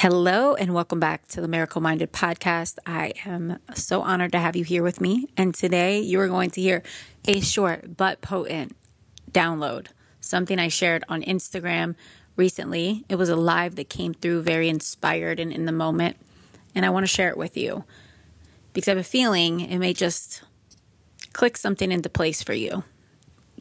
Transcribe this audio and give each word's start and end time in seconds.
Hello, 0.00 0.54
and 0.54 0.74
welcome 0.74 1.00
back 1.00 1.26
to 1.26 1.40
the 1.40 1.48
Miracle 1.48 1.80
Minded 1.80 2.12
podcast. 2.12 2.78
I 2.86 3.14
am 3.26 3.58
so 3.74 4.00
honored 4.02 4.30
to 4.30 4.38
have 4.38 4.54
you 4.54 4.62
here 4.62 4.84
with 4.84 5.00
me. 5.00 5.26
And 5.36 5.52
today 5.52 5.98
you 5.98 6.20
are 6.20 6.28
going 6.28 6.50
to 6.50 6.60
hear 6.60 6.84
a 7.26 7.40
short 7.40 7.96
but 7.96 8.20
potent 8.20 8.76
download, 9.32 9.88
something 10.20 10.60
I 10.60 10.68
shared 10.68 11.02
on 11.08 11.22
Instagram 11.22 11.96
recently. 12.36 13.06
It 13.08 13.16
was 13.16 13.28
a 13.28 13.34
live 13.34 13.74
that 13.74 13.88
came 13.88 14.14
through 14.14 14.42
very 14.42 14.68
inspired 14.68 15.40
and 15.40 15.52
in 15.52 15.66
the 15.66 15.72
moment. 15.72 16.16
And 16.76 16.86
I 16.86 16.90
want 16.90 17.02
to 17.02 17.12
share 17.12 17.30
it 17.30 17.36
with 17.36 17.56
you 17.56 17.82
because 18.74 18.86
I 18.86 18.92
have 18.92 18.98
a 18.98 19.02
feeling 19.02 19.62
it 19.62 19.78
may 19.78 19.94
just 19.94 20.42
click 21.32 21.56
something 21.56 21.90
into 21.90 22.08
place 22.08 22.40
for 22.40 22.54
you, 22.54 22.84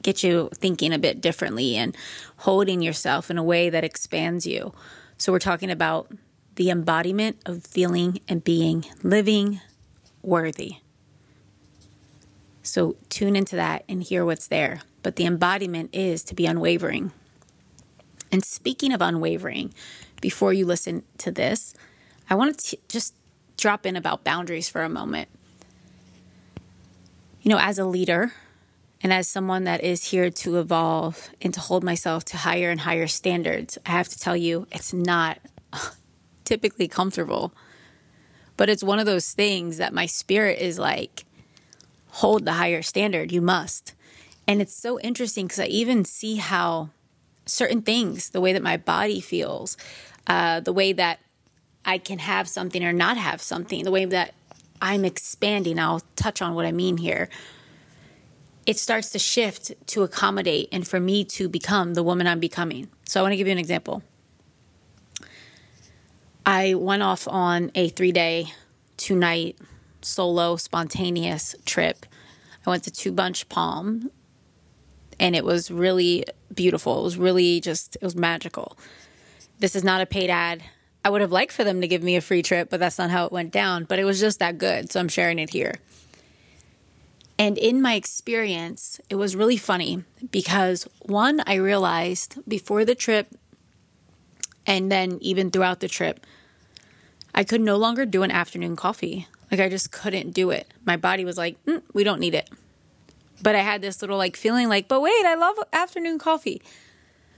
get 0.03 0.21
you 0.21 0.51
thinking 0.53 0.93
a 0.93 0.99
bit 0.99 1.19
differently 1.19 1.77
and 1.77 1.97
holding 2.35 2.83
yourself 2.83 3.31
in 3.31 3.39
a 3.39 3.43
way 3.43 3.71
that 3.71 3.83
expands 3.83 4.45
you. 4.45 4.71
So, 5.19 5.31
we're 5.31 5.39
talking 5.39 5.71
about 5.71 6.11
the 6.57 6.69
embodiment 6.71 7.37
of 7.45 7.63
feeling 7.63 8.19
and 8.27 8.43
being 8.43 8.83
living 9.03 9.61
worthy. 10.23 10.77
So 12.63 12.97
tune 13.09 13.35
into 13.35 13.55
that 13.55 13.85
and 13.87 14.03
hear 14.03 14.25
what's 14.25 14.47
there. 14.47 14.81
But 15.03 15.15
the 15.15 15.25
embodiment 15.25 15.91
is 15.93 16.23
to 16.23 16.35
be 16.35 16.47
unwavering. 16.47 17.13
And 18.31 18.43
speaking 18.43 18.91
of 18.91 19.01
unwavering, 19.01 19.73
before 20.19 20.51
you 20.51 20.65
listen 20.65 21.03
to 21.19 21.31
this, 21.31 21.75
I 22.29 22.35
want 22.35 22.57
to 22.57 22.77
just 22.89 23.13
drop 23.55 23.85
in 23.85 23.95
about 23.95 24.23
boundaries 24.23 24.67
for 24.67 24.83
a 24.83 24.89
moment. 24.89 25.29
You 27.43 27.49
know, 27.49 27.59
as 27.59 27.77
a 27.77 27.85
leader 27.85 28.33
and 29.01 29.13
as 29.13 29.29
someone 29.29 29.63
that 29.65 29.83
is 29.83 30.05
here 30.05 30.31
to 30.31 30.57
evolve 30.57 31.29
and 31.39 31.53
to 31.53 31.59
hold 31.59 31.83
myself 31.83 32.25
to 32.25 32.37
higher 32.37 32.71
and 32.71 32.81
higher 32.81 33.07
standards, 33.07 33.77
I 33.85 33.91
have 33.91 34.09
to 34.09 34.19
tell 34.19 34.35
you, 34.35 34.65
it's 34.71 34.91
not 34.91 35.37
typically 36.47 36.87
comfortable. 36.87 37.53
But 38.55 38.69
it's 38.69 38.83
one 38.83 38.99
of 38.99 39.05
those 39.05 39.33
things 39.33 39.77
that 39.77 39.93
my 39.93 40.05
spirit 40.05 40.59
is 40.59 40.79
like, 40.79 41.25
hold 42.07 42.45
the 42.45 42.53
higher 42.53 42.81
standard. 42.81 43.31
You 43.31 43.41
must. 43.41 43.93
And 44.47 44.61
it's 44.61 44.73
so 44.73 44.99
interesting 45.01 45.45
because 45.45 45.59
I 45.59 45.65
even 45.65 46.05
see 46.05 46.37
how 46.37 46.89
certain 47.45 47.81
things, 47.81 48.29
the 48.29 48.41
way 48.41 48.53
that 48.53 48.63
my 48.63 48.77
body 48.77 49.19
feels, 49.19 49.77
uh, 50.25 50.61
the 50.61 50.73
way 50.73 50.93
that 50.93 51.19
I 51.85 51.97
can 51.97 52.19
have 52.19 52.47
something 52.47 52.83
or 52.83 52.93
not 52.93 53.17
have 53.17 53.41
something, 53.41 53.83
the 53.83 53.91
way 53.91 54.05
that 54.05 54.33
I'm 54.81 55.03
expanding, 55.03 55.79
I'll 55.79 56.01
touch 56.15 56.41
on 56.41 56.55
what 56.55 56.65
I 56.65 56.71
mean 56.71 56.97
here. 56.97 57.29
It 58.65 58.77
starts 58.77 59.09
to 59.11 59.19
shift 59.19 59.73
to 59.87 60.03
accommodate 60.03 60.69
and 60.71 60.87
for 60.87 60.99
me 60.99 61.23
to 61.25 61.49
become 61.49 61.93
the 61.93 62.03
woman 62.03 62.25
I'm 62.25 62.39
becoming. 62.39 62.87
So 63.05 63.19
I 63.19 63.23
want 63.23 63.33
to 63.33 63.37
give 63.37 63.47
you 63.47 63.53
an 63.53 63.59
example. 63.59 64.01
I 66.47 66.75
went 66.75 67.03
off 67.03 67.27
on 67.27 67.71
a 67.75 67.89
three 67.89 68.13
day, 68.13 68.53
two 68.95 69.17
night 69.17 69.57
solo 70.01 70.55
spontaneous 70.55 71.53
trip. 71.65 72.05
I 72.65 72.69
went 72.69 72.85
to 72.85 72.91
Two 72.91 73.11
Bunch 73.11 73.49
Palm 73.49 74.09
and 75.19 75.35
it 75.35 75.43
was 75.43 75.69
really 75.69 76.23
beautiful. 76.55 77.01
It 77.01 77.03
was 77.03 77.17
really 77.17 77.59
just, 77.59 77.97
it 77.97 78.01
was 78.01 78.15
magical. 78.15 78.77
This 79.59 79.75
is 79.75 79.83
not 79.83 79.99
a 79.99 80.05
paid 80.05 80.29
ad. 80.29 80.63
I 81.03 81.09
would 81.09 81.19
have 81.19 81.33
liked 81.33 81.51
for 81.51 81.65
them 81.65 81.81
to 81.81 81.87
give 81.87 82.01
me 82.01 82.15
a 82.15 82.21
free 82.21 82.41
trip, 82.41 82.69
but 82.69 82.79
that's 82.79 82.97
not 82.97 83.09
how 83.09 83.25
it 83.25 83.33
went 83.33 83.51
down. 83.51 83.83
But 83.83 83.99
it 83.99 84.05
was 84.05 84.17
just 84.17 84.39
that 84.39 84.57
good. 84.57 84.89
So 84.89 85.01
I'm 85.01 85.09
sharing 85.09 85.39
it 85.39 85.49
here. 85.49 85.75
And 87.37 87.57
in 87.57 87.81
my 87.81 87.95
experience, 87.95 89.01
it 89.09 89.15
was 89.15 89.35
really 89.35 89.57
funny 89.57 90.05
because 90.31 90.87
one, 91.01 91.43
I 91.45 91.55
realized 91.55 92.37
before 92.47 92.85
the 92.85 92.95
trip 92.95 93.27
and 94.65 94.89
then 94.89 95.17
even 95.19 95.51
throughout 95.51 95.81
the 95.81 95.89
trip, 95.89 96.25
I 97.37 97.43
could 97.43 97.61
no 97.61 97.77
longer 97.77 98.07
do 98.07 98.23
an 98.23 98.31
afternoon 98.31 98.75
coffee. 98.75 99.27
Like 99.51 99.59
I 99.59 99.69
just 99.69 99.91
couldn't 99.91 100.31
do 100.31 100.49
it. 100.49 100.73
My 100.85 100.97
body 100.97 101.23
was 101.23 101.37
like, 101.37 101.63
mm, 101.65 101.83
we 101.93 102.03
don't 102.03 102.19
need 102.19 102.33
it. 102.33 102.49
But 103.43 103.53
I 103.53 103.59
had 103.59 103.79
this 103.79 104.01
little 104.01 104.17
like 104.17 104.35
feeling 104.35 104.69
like, 104.69 104.87
but 104.87 105.01
wait, 105.01 105.23
I 105.23 105.35
love 105.35 105.55
afternoon 105.71 106.17
coffee. 106.17 106.63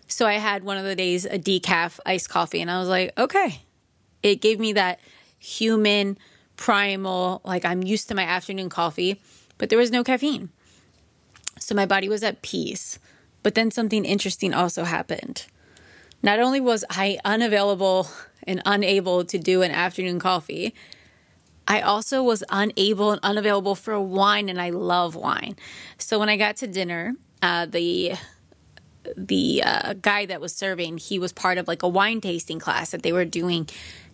So 0.08 0.26
I 0.26 0.36
had 0.36 0.64
one 0.64 0.78
of 0.78 0.86
the 0.86 0.96
days 0.96 1.26
a 1.26 1.38
decaf 1.38 2.00
iced 2.06 2.30
coffee 2.30 2.62
and 2.62 2.72
I 2.72 2.80
was 2.80 2.88
like, 2.88 3.12
okay. 3.18 3.64
It 4.24 4.40
gave 4.40 4.58
me 4.58 4.72
that 4.72 5.02
human 5.38 6.18
primal, 6.56 7.42
like 7.44 7.66
I'm 7.66 7.84
used 7.84 8.08
to 8.08 8.16
my 8.16 8.24
afternoon 8.24 8.70
coffee, 8.70 9.20
but 9.58 9.70
there 9.70 9.78
was 9.78 9.92
no 9.92 10.06
caffeine. 10.06 10.48
So 11.60 11.76
my 11.76 11.86
body 11.86 12.08
was 12.08 12.24
at 12.24 12.42
peace. 12.42 13.00
But 13.44 13.54
then 13.54 13.70
something 13.70 14.06
interesting 14.06 14.54
also 14.54 14.86
happened. 14.86 15.46
Not 16.22 16.40
only 16.40 16.60
was 16.60 16.84
I 16.90 17.20
unavailable 17.24 18.10
and 18.44 18.62
unable 18.66 19.24
to 19.26 19.38
do 19.38 19.62
an 19.62 19.72
afternoon 19.72 20.20
coffee, 20.20 20.74
I 21.68 21.82
also 21.82 22.24
was 22.24 22.44
unable 22.50 23.12
and 23.12 23.20
unavailable 23.24 23.76
for 23.76 24.00
wine, 24.00 24.50
and 24.50 24.60
I 24.60 24.72
love 24.72 25.16
wine. 25.16 25.56
So 25.98 26.18
when 26.20 26.28
I 26.28 26.36
got 26.36 26.58
to 26.58 26.68
dinner, 26.68 27.14
uh, 27.42 27.68
the 27.68 28.14
the 29.16 29.64
uh, 29.64 29.94
guy 29.94 30.26
that 30.26 30.42
was 30.42 30.54
serving, 30.54 30.98
he 30.98 31.20
was 31.20 31.32
part 31.32 31.58
of 31.58 31.68
like 31.68 31.84
a 31.84 31.88
wine 31.88 32.22
tasting 32.22 32.60
class 32.60 32.92
that 32.92 33.02
they 33.04 33.14
were 33.14 33.26
doing 33.26 33.70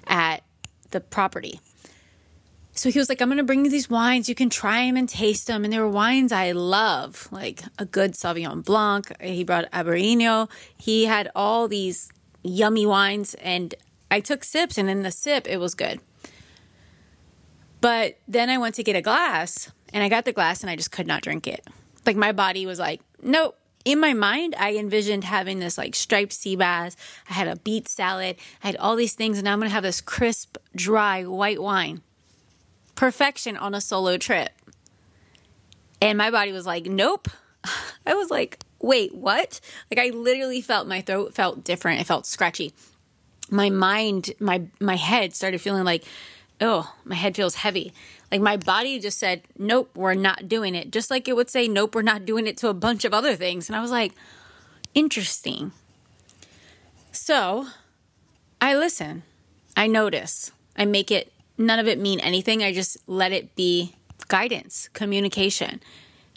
at 0.05 0.43
the 0.91 0.99
property. 0.99 1.59
So 2.77 2.91
he 2.91 2.99
was 2.99 3.07
like, 3.07 3.21
I'm 3.21 3.29
going 3.29 3.37
to 3.37 3.43
bring 3.43 3.63
you 3.63 3.71
these 3.71 3.89
wines. 3.89 4.27
You 4.27 4.35
can 4.35 4.49
try 4.49 4.85
them 4.85 4.97
and 4.97 5.07
taste 5.07 5.47
them. 5.47 5.63
And 5.63 5.71
there 5.71 5.81
were 5.81 5.89
wines 5.89 6.33
I 6.33 6.51
love, 6.51 7.29
like 7.31 7.63
a 7.79 7.85
good 7.85 8.13
Sauvignon 8.13 8.65
Blanc. 8.65 9.13
He 9.21 9.45
brought 9.45 9.71
Albariño. 9.71 10.51
He 10.75 11.05
had 11.05 11.31
all 11.33 11.69
these 11.69 12.11
yummy 12.43 12.85
wines. 12.85 13.33
And 13.35 13.73
I 14.11 14.19
took 14.19 14.43
sips, 14.43 14.77
and 14.77 14.89
in 14.89 15.03
the 15.03 15.11
sip, 15.11 15.47
it 15.47 15.57
was 15.57 15.73
good. 15.73 16.01
But 17.79 18.17
then 18.27 18.49
I 18.49 18.57
went 18.57 18.75
to 18.75 18.83
get 18.83 18.97
a 18.97 19.01
glass, 19.01 19.71
and 19.93 20.03
I 20.03 20.09
got 20.09 20.25
the 20.25 20.33
glass, 20.33 20.61
and 20.61 20.69
I 20.69 20.75
just 20.75 20.91
could 20.91 21.07
not 21.07 21.21
drink 21.21 21.47
it. 21.47 21.65
Like 22.05 22.17
my 22.17 22.33
body 22.33 22.65
was 22.65 22.77
like, 22.77 22.99
nope. 23.23 23.57
In 23.85 23.99
my 23.99 24.13
mind, 24.13 24.55
I 24.57 24.75
envisioned 24.75 25.23
having 25.23 25.59
this 25.59 25.77
like 25.77 25.95
striped 25.95 26.33
sea 26.33 26.55
bass. 26.55 26.97
I 27.29 27.33
had 27.33 27.47
a 27.47 27.55
beet 27.55 27.87
salad. 27.87 28.35
I 28.63 28.67
had 28.67 28.75
all 28.77 28.95
these 28.95 29.13
things, 29.13 29.37
and 29.37 29.47
I'm 29.47 29.61
to 29.61 29.69
have 29.69 29.83
this 29.83 30.01
crisp, 30.01 30.57
dry 30.75 31.23
white 31.23 31.61
wine 31.61 32.01
perfection 32.95 33.57
on 33.57 33.73
a 33.73 33.81
solo 33.81 34.17
trip. 34.17 34.51
And 36.01 36.17
my 36.17 36.31
body 36.31 36.51
was 36.51 36.65
like, 36.65 36.85
nope. 36.85 37.29
I 38.05 38.13
was 38.13 38.29
like, 38.29 38.59
wait, 38.79 39.13
what? 39.13 39.59
Like 39.91 39.99
I 39.99 40.15
literally 40.15 40.61
felt 40.61 40.87
my 40.87 41.01
throat 41.01 41.33
felt 41.33 41.63
different. 41.63 42.01
It 42.01 42.07
felt 42.07 42.25
scratchy. 42.25 42.73
My 43.49 43.69
mind, 43.69 44.31
my 44.39 44.63
my 44.79 44.95
head 44.95 45.35
started 45.35 45.61
feeling 45.61 45.83
like, 45.83 46.03
oh, 46.61 46.93
my 47.03 47.15
head 47.15 47.35
feels 47.35 47.55
heavy. 47.55 47.93
Like 48.31 48.41
my 48.41 48.57
body 48.57 48.99
just 48.99 49.17
said, 49.19 49.43
nope, 49.57 49.91
we're 49.95 50.13
not 50.13 50.47
doing 50.47 50.75
it. 50.75 50.91
Just 50.91 51.11
like 51.11 51.27
it 51.27 51.35
would 51.35 51.49
say, 51.49 51.67
nope, 51.67 51.95
we're 51.95 52.01
not 52.01 52.25
doing 52.25 52.47
it 52.47 52.57
to 52.57 52.69
a 52.69 52.73
bunch 52.73 53.05
of 53.05 53.13
other 53.13 53.35
things. 53.35 53.69
And 53.69 53.75
I 53.75 53.81
was 53.81 53.91
like, 53.91 54.13
interesting. 54.93 55.71
So 57.11 57.67
I 58.59 58.75
listen. 58.75 59.23
I 59.77 59.87
notice. 59.87 60.51
I 60.75 60.85
make 60.85 61.11
it 61.11 61.31
none 61.57 61.79
of 61.79 61.87
it 61.87 61.99
mean 61.99 62.19
anything. 62.19 62.63
I 62.63 62.73
just 62.73 62.97
let 63.07 63.31
it 63.31 63.55
be 63.55 63.95
guidance, 64.27 64.89
communication. 64.93 65.81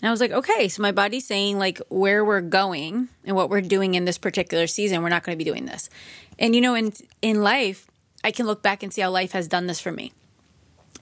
And 0.01 0.09
I 0.09 0.11
was 0.11 0.21
like, 0.21 0.31
okay, 0.31 0.69
so 0.69 0.83
my 0.83 0.93
body's 0.93 1.27
saying 1.27 1.59
like 1.59 1.81
where 1.89 2.25
we're 2.25 2.41
going 2.41 3.09
and 3.25 3.35
what 3.35 3.51
we're 3.51 3.61
doing 3.61 3.95
in 3.95 4.05
this 4.05 4.19
particular 4.19 4.67
season, 4.67 5.03
we're 5.03 5.09
not 5.09 5.25
going 5.25 5.37
to 5.37 5.45
be 5.45 5.49
doing 5.49 5.67
this. 5.67 5.91
And 6.39 6.55
you 6.55 6.61
know, 6.61 6.75
in 6.75 6.93
in 7.21 7.43
life, 7.43 7.87
I 8.23 8.31
can 8.31 8.47
look 8.47 8.63
back 8.63 8.83
and 8.83 8.93
see 8.93 9.01
how 9.01 9.11
life 9.11 9.33
has 9.33 9.49
done 9.49 9.67
this 9.67 9.81
for 9.81 9.91
me. 9.91 10.13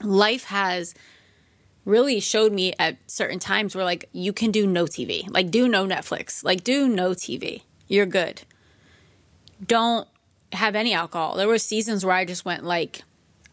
Life 0.03 0.45
has 0.45 0.95
really 1.85 2.21
showed 2.21 2.53
me 2.53 2.75
at 2.79 2.97
certain 3.07 3.39
times 3.39 3.75
where 3.75 3.85
like 3.85 4.09
you 4.13 4.33
can 4.33 4.51
do 4.51 4.67
no 4.67 4.85
TV. 4.85 5.29
Like 5.31 5.51
do 5.51 5.69
no 5.69 5.87
Netflix. 5.87 6.43
Like 6.43 6.65
do 6.65 6.89
no 6.89 7.11
TV. 7.11 7.63
You're 7.89 8.07
good. 8.07 8.43
Don't 9.65 10.09
have 10.53 10.75
any 10.75 10.95
alcohol. 10.95 11.37
There 11.37 11.49
were 11.49 11.59
seasons 11.59 12.05
where 12.05 12.15
I 12.15 12.25
just 12.25 12.45
went 12.45 12.65
like 12.65 13.03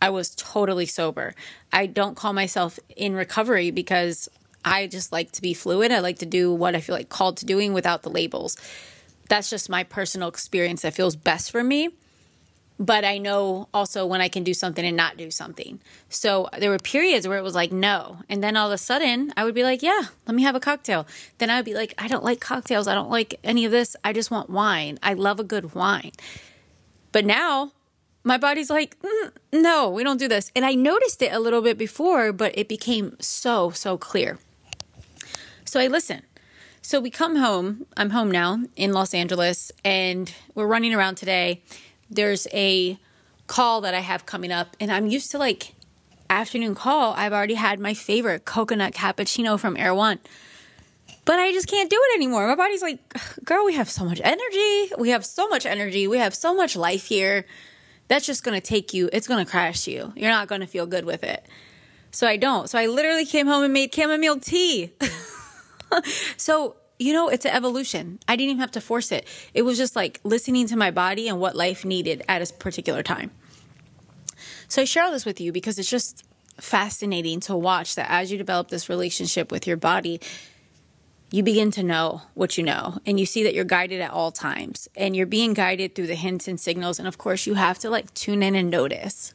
I 0.03 0.09
was 0.09 0.35
totally 0.35 0.85
sober. 0.85 1.33
I 1.71 1.85
don't 1.85 2.17
call 2.17 2.33
myself 2.33 2.77
in 2.97 3.15
recovery 3.15 3.71
because 3.71 4.27
I 4.65 4.87
just 4.87 5.13
like 5.13 5.31
to 5.31 5.41
be 5.41 5.53
fluid. 5.53 5.93
I 5.93 5.99
like 5.99 6.19
to 6.19 6.25
do 6.25 6.53
what 6.53 6.75
I 6.75 6.81
feel 6.81 6.93
like 6.93 7.07
called 7.07 7.37
to 7.37 7.45
doing 7.45 7.71
without 7.71 8.01
the 8.01 8.09
labels. 8.09 8.57
That's 9.29 9.49
just 9.49 9.69
my 9.69 9.85
personal 9.85 10.27
experience 10.27 10.81
that 10.81 10.93
feels 10.93 11.15
best 11.15 11.51
for 11.51 11.63
me. 11.63 11.91
But 12.77 13.05
I 13.05 13.17
know 13.17 13.69
also 13.73 14.05
when 14.05 14.19
I 14.19 14.27
can 14.27 14.43
do 14.43 14.53
something 14.53 14.85
and 14.85 14.97
not 14.97 15.15
do 15.15 15.31
something. 15.31 15.79
So 16.09 16.49
there 16.59 16.69
were 16.69 16.79
periods 16.79 17.25
where 17.25 17.37
it 17.37 17.43
was 17.43 17.55
like, 17.55 17.71
no. 17.71 18.17
And 18.27 18.43
then 18.43 18.57
all 18.57 18.67
of 18.67 18.73
a 18.73 18.77
sudden, 18.77 19.31
I 19.37 19.45
would 19.45 19.55
be 19.55 19.63
like, 19.63 19.81
yeah, 19.81 20.01
let 20.27 20.35
me 20.35 20.43
have 20.43 20.55
a 20.55 20.59
cocktail. 20.59 21.07
Then 21.37 21.49
I 21.49 21.55
would 21.59 21.65
be 21.65 21.75
like, 21.75 21.93
I 21.97 22.09
don't 22.09 22.25
like 22.25 22.41
cocktails. 22.41 22.89
I 22.89 22.93
don't 22.93 23.09
like 23.09 23.39
any 23.41 23.63
of 23.63 23.71
this. 23.71 23.95
I 24.03 24.11
just 24.11 24.31
want 24.31 24.49
wine. 24.49 24.99
I 25.01 25.13
love 25.13 25.39
a 25.39 25.45
good 25.45 25.73
wine. 25.73 26.11
But 27.13 27.23
now 27.23 27.71
my 28.23 28.37
body's 28.37 28.69
like, 28.69 28.99
mm, 29.01 29.31
no, 29.51 29.89
we 29.89 30.03
don't 30.03 30.17
do 30.17 30.27
this. 30.27 30.51
And 30.55 30.65
I 30.65 30.75
noticed 30.75 31.21
it 31.21 31.33
a 31.33 31.39
little 31.39 31.61
bit 31.61 31.77
before, 31.77 32.31
but 32.31 32.57
it 32.57 32.69
became 32.69 33.17
so, 33.19 33.71
so 33.71 33.97
clear. 33.97 34.39
So 35.65 35.79
I 35.79 35.87
listen. 35.87 36.21
So 36.81 36.99
we 36.99 37.09
come 37.09 37.37
home. 37.37 37.85
I'm 37.95 38.11
home 38.11 38.29
now 38.29 38.59
in 38.75 38.91
Los 38.91 39.13
Angeles, 39.13 39.71
and 39.85 40.33
we're 40.53 40.67
running 40.67 40.93
around 40.93 41.15
today. 41.15 41.61
There's 42.09 42.45
a 42.53 42.97
call 43.47 43.81
that 43.81 43.93
I 43.93 43.99
have 43.99 44.25
coming 44.25 44.51
up, 44.51 44.75
and 44.79 44.91
I'm 44.91 45.07
used 45.07 45.31
to 45.31 45.37
like 45.37 45.75
afternoon 46.29 46.75
call. 46.75 47.13
I've 47.13 47.33
already 47.33 47.53
had 47.53 47.79
my 47.79 47.93
favorite 47.93 48.45
coconut 48.45 48.93
cappuccino 48.93 49.59
from 49.59 49.77
Erewhon. 49.77 50.19
But 51.25 51.39
I 51.39 51.53
just 51.53 51.67
can't 51.67 51.89
do 51.89 51.97
it 51.97 52.15
anymore. 52.15 52.47
My 52.47 52.55
body's 52.55 52.81
like, 52.81 52.99
girl, 53.45 53.63
we 53.65 53.75
have 53.75 53.89
so 53.89 54.03
much 54.03 54.19
energy. 54.23 54.91
We 54.97 55.09
have 55.09 55.25
so 55.25 55.47
much 55.47 55.65
energy. 55.65 56.07
We 56.07 56.17
have 56.17 56.35
so 56.35 56.53
much 56.53 56.75
life 56.75 57.05
here. 57.05 57.45
That's 58.07 58.25
just 58.25 58.43
going 58.43 58.59
to 58.59 58.65
take 58.65 58.93
you, 58.93 59.09
it's 59.11 59.27
going 59.27 59.43
to 59.43 59.49
crash 59.49 59.87
you. 59.87 60.13
You're 60.15 60.29
not 60.29 60.47
going 60.47 60.61
to 60.61 60.67
feel 60.67 60.85
good 60.85 61.05
with 61.05 61.23
it. 61.23 61.45
So 62.11 62.27
I 62.27 62.37
don't. 62.37 62.69
So 62.69 62.77
I 62.77 62.85
literally 62.85 63.25
came 63.25 63.47
home 63.47 63.63
and 63.63 63.73
made 63.73 63.93
chamomile 63.93 64.39
tea. 64.39 64.93
so, 66.37 66.75
you 66.99 67.11
know, 67.11 67.29
it's 67.29 67.45
an 67.45 67.51
evolution. 67.51 68.19
I 68.27 68.35
didn't 68.35 68.51
even 68.51 68.59
have 68.59 68.71
to 68.71 68.81
force 68.81 69.11
it. 69.11 69.27
It 69.53 69.63
was 69.63 69.77
just 69.77 69.95
like 69.95 70.19
listening 70.23 70.67
to 70.67 70.75
my 70.75 70.91
body 70.91 71.27
and 71.27 71.39
what 71.39 71.55
life 71.55 71.83
needed 71.83 72.23
at 72.27 72.47
a 72.47 72.53
particular 72.53 73.01
time. 73.01 73.31
So 74.67 74.81
I 74.81 74.85
share 74.85 75.03
all 75.03 75.11
this 75.11 75.25
with 75.25 75.41
you 75.41 75.51
because 75.51 75.79
it's 75.79 75.89
just 75.89 76.23
fascinating 76.59 77.39
to 77.41 77.55
watch 77.55 77.95
that 77.95 78.09
as 78.09 78.31
you 78.31 78.37
develop 78.37 78.69
this 78.69 78.89
relationship 78.89 79.51
with 79.51 79.65
your 79.65 79.77
body, 79.77 80.21
you 81.33 81.41
begin 81.41 81.71
to 81.71 81.81
know 81.81 82.21
what 82.35 82.59
you 82.59 82.63
know 82.63 82.99
and 83.07 83.19
you 83.19 83.25
see 83.25 83.41
that 83.41 83.55
you're 83.55 83.65
guided 83.65 83.99
at 83.99 84.11
all 84.11 84.31
times 84.31 84.87
and 84.95 85.15
you're 85.15 85.25
being 85.25 85.55
guided 85.55 85.95
through 85.95 86.05
the 86.05 86.13
hints 86.13 86.47
and 86.47 86.59
signals 86.59 86.99
and 86.99 87.07
of 87.07 87.17
course 87.17 87.47
you 87.47 87.55
have 87.55 87.79
to 87.79 87.89
like 87.89 88.13
tune 88.13 88.43
in 88.43 88.53
and 88.53 88.69
notice. 88.69 89.33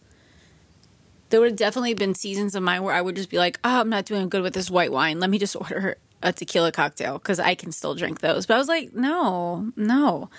There 1.30 1.40
would 1.40 1.50
have 1.50 1.58
definitely 1.58 1.94
been 1.94 2.14
seasons 2.14 2.54
of 2.54 2.62
mine 2.62 2.84
where 2.84 2.94
i 2.94 3.02
would 3.02 3.16
just 3.16 3.30
be 3.30 3.36
like 3.36 3.58
oh 3.64 3.80
i'm 3.80 3.88
not 3.88 4.04
doing 4.04 4.28
good 4.28 4.42
with 4.42 4.54
this 4.54 4.70
white 4.70 4.92
wine. 4.92 5.18
Let 5.18 5.28
me 5.28 5.40
just 5.40 5.56
order 5.60 5.96
a 6.22 6.32
tequila 6.32 6.70
cocktail 6.70 7.18
because 7.18 7.40
i 7.40 7.56
can 7.56 7.72
still 7.72 7.96
drink 7.96 8.20
those. 8.20 8.46
But 8.46 8.54
i 8.54 8.58
was 8.58 8.68
like 8.68 8.94
no 8.94 9.72
no. 9.74 10.30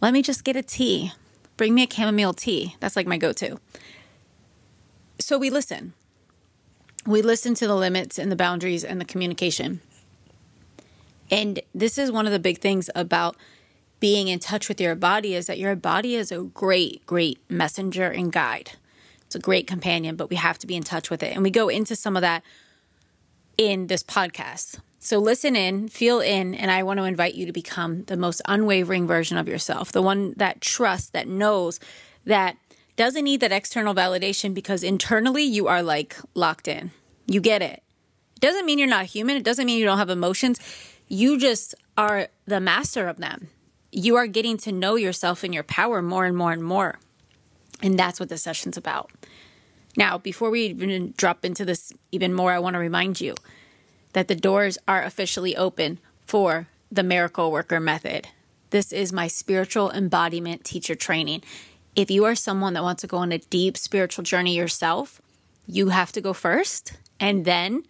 Let 0.00 0.12
me 0.12 0.22
just 0.22 0.42
get 0.42 0.56
a 0.56 0.62
tea. 0.62 1.12
Bring 1.56 1.72
me 1.72 1.84
a 1.84 1.88
chamomile 1.88 2.32
tea. 2.32 2.74
That's 2.80 2.96
like 2.96 3.06
my 3.06 3.16
go-to. 3.16 3.60
So 5.20 5.38
we 5.38 5.50
listen. 5.50 5.92
We 7.06 7.22
listen 7.22 7.54
to 7.54 7.68
the 7.68 7.76
limits 7.76 8.18
and 8.18 8.32
the 8.32 8.36
boundaries 8.36 8.82
and 8.82 9.00
the 9.00 9.04
communication 9.04 9.82
and 11.30 11.60
this 11.74 11.98
is 11.98 12.10
one 12.10 12.26
of 12.26 12.32
the 12.32 12.38
big 12.38 12.58
things 12.58 12.90
about 12.94 13.36
being 14.00 14.28
in 14.28 14.38
touch 14.38 14.68
with 14.68 14.80
your 14.80 14.94
body 14.94 15.34
is 15.34 15.46
that 15.46 15.58
your 15.58 15.76
body 15.76 16.16
is 16.16 16.32
a 16.32 16.42
great, 16.42 17.04
great 17.06 17.38
messenger 17.48 18.10
and 18.10 18.32
guide. 18.32 18.72
It's 19.26 19.34
a 19.34 19.38
great 19.38 19.66
companion, 19.66 20.16
but 20.16 20.30
we 20.30 20.36
have 20.36 20.58
to 20.58 20.66
be 20.66 20.74
in 20.74 20.82
touch 20.82 21.10
with 21.10 21.22
it. 21.22 21.34
And 21.34 21.42
we 21.42 21.50
go 21.50 21.68
into 21.68 21.94
some 21.94 22.16
of 22.16 22.22
that 22.22 22.42
in 23.56 23.86
this 23.86 24.02
podcast. 24.02 24.80
So 24.98 25.18
listen 25.18 25.54
in, 25.54 25.88
feel 25.88 26.20
in, 26.20 26.54
and 26.54 26.70
I 26.70 26.82
want 26.82 26.98
to 26.98 27.04
invite 27.04 27.34
you 27.34 27.46
to 27.46 27.52
become 27.52 28.04
the 28.04 28.16
most 28.16 28.42
unwavering 28.48 29.06
version 29.06 29.36
of 29.36 29.48
yourself, 29.48 29.92
the 29.92 30.02
one 30.02 30.34
that 30.36 30.60
trusts, 30.60 31.10
that 31.10 31.28
knows, 31.28 31.78
that 32.24 32.56
doesn't 32.96 33.24
need 33.24 33.40
that 33.40 33.52
external 33.52 33.94
validation 33.94 34.52
because 34.52 34.82
internally 34.82 35.42
you 35.42 35.68
are 35.68 35.82
like 35.82 36.16
locked 36.34 36.68
in. 36.68 36.90
You 37.26 37.40
get 37.40 37.62
it. 37.62 37.82
It 38.36 38.40
doesn't 38.40 38.66
mean 38.66 38.78
you're 38.78 38.88
not 38.88 39.06
human. 39.06 39.36
It 39.36 39.44
doesn't 39.44 39.64
mean 39.64 39.78
you 39.78 39.86
don't 39.86 39.98
have 39.98 40.10
emotions 40.10 40.58
you 41.10 41.36
just 41.38 41.74
are 41.98 42.28
the 42.46 42.60
master 42.60 43.08
of 43.08 43.18
them. 43.18 43.48
You 43.92 44.16
are 44.16 44.28
getting 44.28 44.56
to 44.58 44.72
know 44.72 44.94
yourself 44.94 45.42
and 45.42 45.52
your 45.52 45.64
power 45.64 46.00
more 46.00 46.24
and 46.24 46.36
more 46.36 46.52
and 46.52 46.62
more. 46.62 47.00
And 47.82 47.98
that's 47.98 48.20
what 48.20 48.28
this 48.28 48.42
session's 48.42 48.76
about. 48.76 49.10
Now, 49.96 50.18
before 50.18 50.50
we 50.50 50.66
even 50.66 51.12
drop 51.16 51.44
into 51.44 51.64
this 51.64 51.92
even 52.12 52.32
more, 52.32 52.52
I 52.52 52.60
want 52.60 52.74
to 52.74 52.80
remind 52.80 53.20
you 53.20 53.34
that 54.12 54.28
the 54.28 54.36
doors 54.36 54.78
are 54.86 55.02
officially 55.02 55.56
open 55.56 55.98
for 56.24 56.68
the 56.92 57.02
Miracle 57.02 57.50
Worker 57.50 57.80
Method. 57.80 58.28
This 58.70 58.92
is 58.92 59.12
my 59.12 59.26
spiritual 59.26 59.90
embodiment 59.90 60.64
teacher 60.64 60.94
training. 60.94 61.42
If 61.96 62.08
you 62.08 62.24
are 62.24 62.36
someone 62.36 62.74
that 62.74 62.84
wants 62.84 63.00
to 63.00 63.08
go 63.08 63.16
on 63.16 63.32
a 63.32 63.38
deep 63.38 63.76
spiritual 63.76 64.22
journey 64.22 64.56
yourself, 64.56 65.20
you 65.66 65.88
have 65.88 66.12
to 66.12 66.20
go 66.20 66.32
first, 66.32 66.92
and 67.18 67.44
then 67.44 67.82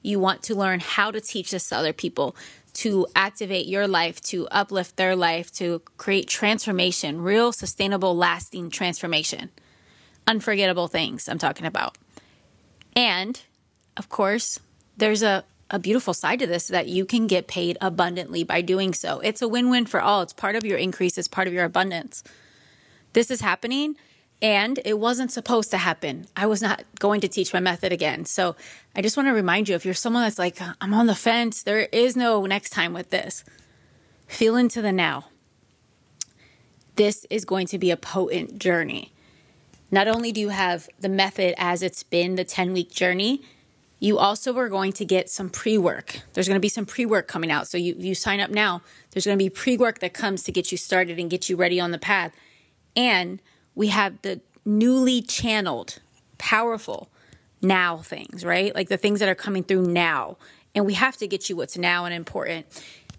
you 0.00 0.18
want 0.18 0.42
to 0.44 0.54
learn 0.54 0.80
how 0.80 1.10
to 1.10 1.20
teach 1.20 1.50
this 1.50 1.68
to 1.68 1.76
other 1.76 1.92
people 1.92 2.34
to 2.74 3.06
activate 3.14 3.66
your 3.66 3.86
life, 3.86 4.20
to 4.22 4.48
uplift 4.48 4.96
their 4.96 5.14
life, 5.14 5.52
to 5.52 5.82
create 5.96 6.26
transformation, 6.26 7.20
real, 7.20 7.52
sustainable, 7.52 8.16
lasting 8.16 8.70
transformation. 8.70 9.50
Unforgettable 10.26 10.88
things 10.88 11.28
I'm 11.28 11.38
talking 11.38 11.66
about. 11.66 11.98
And 12.94 13.40
of 13.96 14.08
course, 14.08 14.60
there's 14.96 15.22
a, 15.22 15.44
a 15.70 15.78
beautiful 15.78 16.14
side 16.14 16.38
to 16.38 16.46
this 16.46 16.68
that 16.68 16.88
you 16.88 17.04
can 17.04 17.26
get 17.26 17.46
paid 17.46 17.76
abundantly 17.80 18.44
by 18.44 18.60
doing 18.60 18.94
so. 18.94 19.20
It's 19.20 19.42
a 19.42 19.48
win 19.48 19.68
win 19.70 19.86
for 19.86 20.00
all. 20.00 20.22
It's 20.22 20.32
part 20.32 20.56
of 20.56 20.64
your 20.64 20.78
increase, 20.78 21.18
it's 21.18 21.28
part 21.28 21.48
of 21.48 21.54
your 21.54 21.64
abundance. 21.64 22.22
This 23.12 23.30
is 23.30 23.40
happening 23.40 23.96
and 24.42 24.80
it 24.84 24.98
wasn't 24.98 25.30
supposed 25.30 25.70
to 25.70 25.78
happen. 25.78 26.26
I 26.36 26.46
was 26.46 26.60
not 26.60 26.82
going 26.98 27.20
to 27.20 27.28
teach 27.28 27.54
my 27.54 27.60
method 27.60 27.92
again. 27.92 28.24
So 28.24 28.56
I 28.94 29.00
just 29.00 29.16
want 29.16 29.28
to 29.28 29.32
remind 29.32 29.68
you 29.68 29.76
if 29.76 29.84
you're 29.84 29.94
someone 29.94 30.24
that's 30.24 30.38
like, 30.38 30.58
I'm 30.80 30.92
on 30.92 31.06
the 31.06 31.14
fence, 31.14 31.62
there 31.62 31.88
is 31.92 32.16
no 32.16 32.44
next 32.44 32.70
time 32.70 32.92
with 32.92 33.10
this, 33.10 33.44
feel 34.26 34.56
into 34.56 34.82
the 34.82 34.90
now. 34.90 35.26
This 36.96 37.24
is 37.30 37.44
going 37.44 37.68
to 37.68 37.78
be 37.78 37.92
a 37.92 37.96
potent 37.96 38.58
journey. 38.58 39.12
Not 39.92 40.08
only 40.08 40.32
do 40.32 40.40
you 40.40 40.48
have 40.48 40.88
the 40.98 41.08
method 41.08 41.54
as 41.56 41.82
it's 41.82 42.02
been 42.02 42.34
the 42.34 42.44
10 42.44 42.72
week 42.72 42.90
journey, 42.90 43.42
you 44.00 44.18
also 44.18 44.56
are 44.58 44.68
going 44.68 44.92
to 44.94 45.04
get 45.04 45.30
some 45.30 45.48
pre 45.48 45.78
work. 45.78 46.20
There's 46.32 46.48
going 46.48 46.56
to 46.56 46.60
be 46.60 46.68
some 46.68 46.86
pre 46.86 47.06
work 47.06 47.28
coming 47.28 47.52
out. 47.52 47.68
So 47.68 47.78
you, 47.78 47.94
you 47.96 48.16
sign 48.16 48.40
up 48.40 48.50
now, 48.50 48.82
there's 49.12 49.24
going 49.24 49.38
to 49.38 49.42
be 49.42 49.48
pre 49.48 49.76
work 49.76 50.00
that 50.00 50.12
comes 50.12 50.42
to 50.44 50.52
get 50.52 50.72
you 50.72 50.78
started 50.78 51.20
and 51.20 51.30
get 51.30 51.48
you 51.48 51.54
ready 51.54 51.78
on 51.78 51.92
the 51.92 51.98
path. 51.98 52.32
And 52.96 53.40
we 53.74 53.88
have 53.88 54.20
the 54.22 54.40
newly 54.64 55.22
channeled, 55.22 55.98
powerful 56.38 57.08
now 57.60 57.98
things, 57.98 58.44
right? 58.44 58.74
Like 58.74 58.88
the 58.88 58.96
things 58.96 59.20
that 59.20 59.28
are 59.28 59.34
coming 59.34 59.62
through 59.62 59.86
now. 59.86 60.36
And 60.74 60.86
we 60.86 60.94
have 60.94 61.16
to 61.18 61.26
get 61.26 61.48
you 61.48 61.56
what's 61.56 61.76
now 61.76 62.04
and 62.04 62.14
important. 62.14 62.66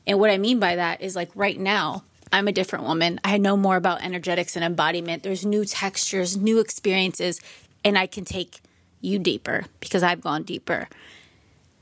And 0.06 0.20
what 0.20 0.30
I 0.30 0.38
mean 0.38 0.60
by 0.60 0.76
that 0.76 1.02
is 1.02 1.16
like 1.16 1.30
right 1.36 1.60
now, 1.60 2.04
I'm 2.32 2.48
a 2.48 2.52
different 2.52 2.86
woman. 2.86 3.20
I 3.24 3.38
know 3.38 3.56
more 3.56 3.78
about 3.78 4.04
energetics 4.04 4.56
and 4.56 4.66
embodiment. 4.66 5.24
There's 5.24 5.46
new 5.46 5.66
textures, 5.66 6.36
new 6.36 6.60
experiences, 6.60 7.40
and 7.86 7.98
I 7.98 8.08
can 8.08 8.26
take 8.26 8.62
you 9.02 9.20
deeper 9.20 9.66
because 9.80 10.04
I've 10.04 10.22
gone 10.22 10.44
deeper. 10.44 10.88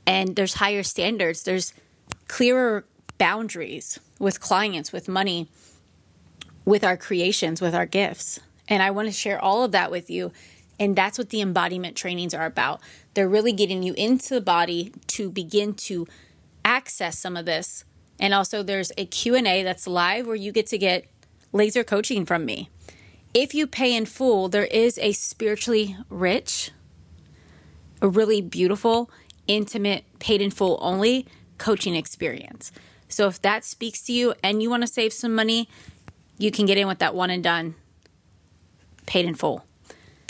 And 0.06 0.36
there's 0.36 0.54
higher 0.54 0.82
standards, 0.82 1.44
there's 1.44 1.72
clearer 2.28 2.84
boundaries 3.18 3.98
with 4.18 4.40
clients, 4.40 4.92
with 4.92 5.08
money, 5.08 5.48
with 6.64 6.84
our 6.84 6.96
creations, 6.96 7.60
with 7.60 7.74
our 7.74 7.86
gifts. 7.86 8.40
And 8.68 8.82
I 8.82 8.90
want 8.90 9.08
to 9.08 9.12
share 9.12 9.42
all 9.42 9.64
of 9.64 9.72
that 9.72 9.90
with 9.90 10.10
you. 10.10 10.32
And 10.78 10.96
that's 10.96 11.18
what 11.18 11.30
the 11.30 11.40
embodiment 11.40 11.96
trainings 11.96 12.34
are 12.34 12.46
about. 12.46 12.80
They're 13.14 13.28
really 13.28 13.52
getting 13.52 13.82
you 13.82 13.94
into 13.94 14.34
the 14.34 14.40
body 14.40 14.92
to 15.08 15.30
begin 15.30 15.74
to 15.74 16.06
access 16.64 17.18
some 17.18 17.36
of 17.36 17.46
this. 17.46 17.84
And 18.18 18.32
also 18.32 18.62
there's 18.62 18.92
a 18.96 19.06
Q&A 19.06 19.62
that's 19.62 19.86
live 19.86 20.26
where 20.26 20.36
you 20.36 20.52
get 20.52 20.66
to 20.68 20.78
get 20.78 21.06
laser 21.52 21.84
coaching 21.84 22.24
from 22.24 22.44
me. 22.44 22.70
If 23.34 23.54
you 23.54 23.66
pay 23.66 23.94
in 23.94 24.06
full, 24.06 24.48
there 24.48 24.64
is 24.64 24.98
a 24.98 25.12
spiritually 25.12 25.96
rich, 26.08 26.70
a 28.00 28.08
really 28.08 28.40
beautiful, 28.40 29.10
intimate, 29.46 30.04
paid 30.18 30.40
in 30.40 30.50
full 30.50 30.78
only 30.82 31.26
coaching 31.58 31.94
experience. 31.94 32.72
So 33.08 33.26
if 33.28 33.40
that 33.42 33.64
speaks 33.64 34.02
to 34.04 34.12
you 34.12 34.34
and 34.42 34.62
you 34.62 34.70
want 34.70 34.82
to 34.82 34.86
save 34.86 35.12
some 35.12 35.34
money, 35.34 35.68
you 36.38 36.50
can 36.50 36.66
get 36.66 36.78
in 36.78 36.88
with 36.88 36.98
that 36.98 37.14
one 37.14 37.30
and 37.30 37.42
done 37.42 37.74
paid 39.06 39.26
in 39.26 39.34
full. 39.34 39.64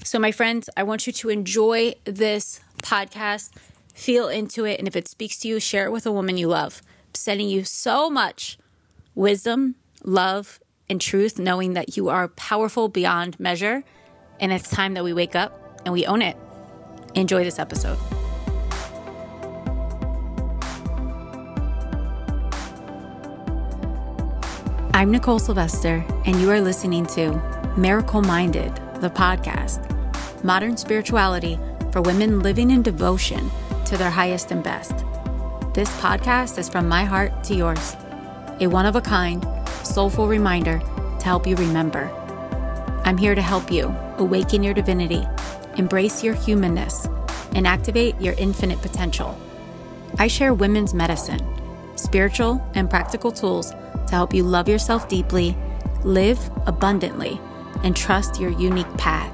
So, 0.04 0.18
my 0.18 0.32
friends, 0.32 0.68
I 0.76 0.82
want 0.82 1.06
you 1.06 1.12
to 1.12 1.28
enjoy 1.28 1.94
this 2.04 2.60
podcast, 2.82 3.52
feel 3.94 4.28
into 4.28 4.64
it, 4.64 4.78
and 4.78 4.88
if 4.88 4.96
it 4.96 5.06
speaks 5.06 5.38
to 5.40 5.48
you, 5.48 5.60
share 5.60 5.86
it 5.86 5.92
with 5.92 6.06
a 6.06 6.12
woman 6.12 6.36
you 6.36 6.48
love. 6.48 6.82
I'm 6.84 7.14
sending 7.14 7.48
you 7.48 7.64
so 7.64 8.10
much 8.10 8.58
wisdom, 9.14 9.76
love, 10.02 10.60
and 10.88 11.00
truth, 11.00 11.38
knowing 11.38 11.74
that 11.74 11.96
you 11.96 12.08
are 12.08 12.28
powerful 12.28 12.88
beyond 12.88 13.38
measure. 13.38 13.84
And 14.40 14.52
it's 14.52 14.68
time 14.68 14.94
that 14.94 15.04
we 15.04 15.12
wake 15.12 15.36
up 15.36 15.80
and 15.84 15.92
we 15.92 16.04
own 16.06 16.20
it. 16.20 16.36
Enjoy 17.14 17.44
this 17.44 17.58
episode. 17.58 17.98
I'm 24.94 25.10
Nicole 25.10 25.38
Sylvester, 25.38 26.04
and 26.26 26.40
you 26.40 26.50
are 26.50 26.60
listening 26.60 27.06
to 27.06 27.61
Miracle 27.76 28.20
Minded, 28.20 28.74
the 29.00 29.08
podcast, 29.08 29.80
modern 30.44 30.76
spirituality 30.76 31.58
for 31.90 32.02
women 32.02 32.40
living 32.40 32.70
in 32.70 32.82
devotion 32.82 33.50
to 33.86 33.96
their 33.96 34.10
highest 34.10 34.50
and 34.50 34.62
best. 34.62 34.94
This 35.72 35.88
podcast 35.98 36.58
is 36.58 36.68
from 36.68 36.86
my 36.86 37.04
heart 37.04 37.42
to 37.44 37.54
yours, 37.54 37.96
a 38.60 38.66
one 38.66 38.84
of 38.84 38.94
a 38.94 39.00
kind, 39.00 39.42
soulful 39.84 40.28
reminder 40.28 40.80
to 41.18 41.24
help 41.24 41.46
you 41.46 41.56
remember. 41.56 42.10
I'm 43.06 43.16
here 43.16 43.34
to 43.34 43.40
help 43.40 43.72
you 43.72 43.86
awaken 44.18 44.62
your 44.62 44.74
divinity, 44.74 45.26
embrace 45.78 46.22
your 46.22 46.34
humanness, 46.34 47.08
and 47.54 47.66
activate 47.66 48.20
your 48.20 48.34
infinite 48.34 48.82
potential. 48.82 49.34
I 50.18 50.26
share 50.26 50.52
women's 50.52 50.92
medicine, 50.92 51.40
spiritual 51.96 52.62
and 52.74 52.90
practical 52.90 53.32
tools 53.32 53.70
to 53.70 54.10
help 54.10 54.34
you 54.34 54.42
love 54.42 54.68
yourself 54.68 55.08
deeply, 55.08 55.56
live 56.04 56.38
abundantly, 56.66 57.40
and 57.82 57.96
trust 57.96 58.40
your 58.40 58.50
unique 58.50 58.96
path. 58.96 59.32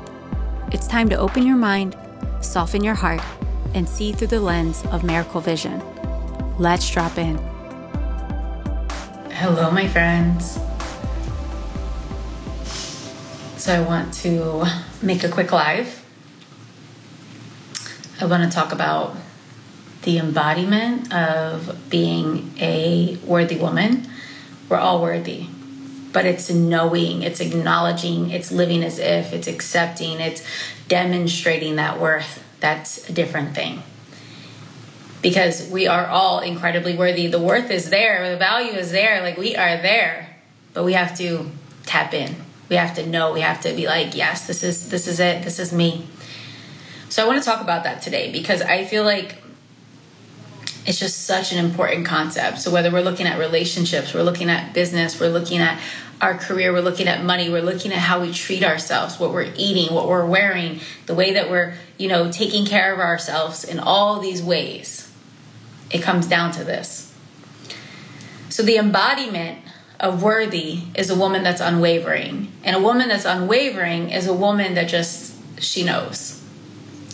It's 0.73 0.87
time 0.87 1.09
to 1.09 1.17
open 1.17 1.47
your 1.47 1.57
mind, 1.57 1.97
soften 2.41 2.85
your 2.85 2.95
heart, 2.95 3.23
and 3.75 3.89
see 3.89 4.13
through 4.13 4.29
the 4.29 4.41
lens 4.41 4.85
of 4.87 5.05
miracle 5.05 5.41
vision. 5.41 5.83
Let's 6.59 6.89
drop 6.91 7.19
in. 7.19 7.39
Hello, 9.31 9.71
my 9.71 9.87
friends. 9.89 10.59
So, 13.57 13.75
I 13.75 13.81
want 13.81 14.13
to 14.15 14.65
make 15.03 15.25
a 15.25 15.29
quick 15.29 15.53
live. 15.53 16.05
I 18.21 18.25
want 18.27 18.51
to 18.51 18.55
talk 18.55 18.73
about 18.73 19.15
the 20.03 20.19
embodiment 20.19 21.13
of 21.13 21.91
being 21.91 22.53
a 22.59 23.17
worthy 23.25 23.57
woman. 23.57 24.09
We're 24.69 24.79
all 24.79 25.01
worthy, 25.03 25.49
but 26.13 26.25
it's 26.25 26.51
knowing, 26.51 27.23
it's 27.23 27.41
acknowledging, 27.41 28.31
it's 28.31 28.51
living 28.51 28.83
as 28.83 28.99
if, 28.99 29.33
it's 29.33 29.47
accepting, 29.47 30.21
it's 30.21 30.43
demonstrating 30.89 31.77
that 31.77 32.01
worth. 32.01 32.43
That's 32.61 33.09
a 33.09 33.13
different 33.13 33.55
thing. 33.55 33.83
Because 35.23 35.69
we 35.69 35.87
are 35.87 36.07
all 36.07 36.41
incredibly 36.41 36.97
worthy. 36.97 37.27
The 37.27 37.41
worth 37.41 37.71
is 37.71 37.91
there, 37.91 38.31
the 38.31 38.37
value 38.37 38.73
is 38.73 38.91
there, 38.91 39.23
like 39.23 39.37
we 39.37 39.57
are 39.57 39.81
there, 39.83 40.37
but 40.75 40.85
we 40.85 40.93
have 40.93 41.17
to 41.19 41.51
tap 41.87 42.15
in. 42.15 42.37
We 42.69 42.77
have 42.77 42.95
to 42.97 43.07
know, 43.07 43.33
we 43.33 43.41
have 43.41 43.61
to 43.63 43.75
be 43.75 43.87
like, 43.87 44.15
yes, 44.15 44.47
this 44.47 44.63
is 44.63 44.91
this 44.91 45.07
is 45.09 45.21
it, 45.21 45.43
this 45.43 45.59
is 45.59 45.73
me. 45.73 46.07
So 47.09 47.25
I 47.25 47.27
want 47.27 47.43
to 47.43 47.45
talk 47.45 47.63
about 47.63 47.85
that 47.85 48.03
today 48.03 48.31
because 48.31 48.61
I 48.61 48.85
feel 48.85 49.05
like 49.05 49.37
it's 50.89 50.99
just 50.99 51.27
such 51.27 51.53
an 51.53 51.63
important 51.63 52.07
concept. 52.07 52.61
So 52.61 52.71
whether 52.71 52.91
we're 52.91 53.03
looking 53.03 53.27
at 53.27 53.39
relationships, 53.39 54.15
we're 54.15 54.23
looking 54.23 54.49
at 54.49 54.73
business, 54.73 55.21
we're 55.21 55.29
looking 55.29 55.59
at 55.59 55.79
our 56.23 56.35
career, 56.35 56.73
we're 56.73 56.81
looking 56.81 57.09
at 57.09 57.23
money, 57.23 57.51
we're 57.51 57.61
looking 57.61 57.93
at 57.93 57.99
how 57.99 58.23
we 58.23 58.33
treat 58.33 58.65
ourselves, 58.65 59.21
what 59.21 59.35
we're 59.35 59.53
eating, 59.55 59.95
what 59.95 60.09
we're 60.09 60.25
wearing, 60.25 60.81
the 61.05 61.15
way 61.15 61.35
that 61.35 61.51
we're, 61.51 61.75
you 61.99 62.09
know, 62.09 62.33
taking 62.33 62.65
care 62.65 62.95
of 62.95 63.01
ourselves 63.01 63.65
in 63.65 63.79
all 63.79 64.19
these 64.19 64.43
ways. 64.43 65.13
It 65.91 66.03
comes 66.03 66.27
down 66.27 66.53
to 66.53 66.65
this. 66.65 67.15
So 68.49 68.63
the 68.63 68.79
embodiment 68.79 69.59
of 70.01 70.23
worthy 70.23 70.85
is 70.95 71.11
a 71.11 71.15
woman 71.15 71.43
that's 71.43 71.61
unwavering. 71.61 72.51
And 72.65 72.75
a 72.75 72.81
woman 72.81 73.09
that's 73.09 73.27
unwavering 73.27 74.09
is 74.09 74.27
a 74.27 74.33
woman 74.35 74.73
that 74.73 74.89
just 74.89 75.35
she 75.63 75.85
knows 75.85 76.39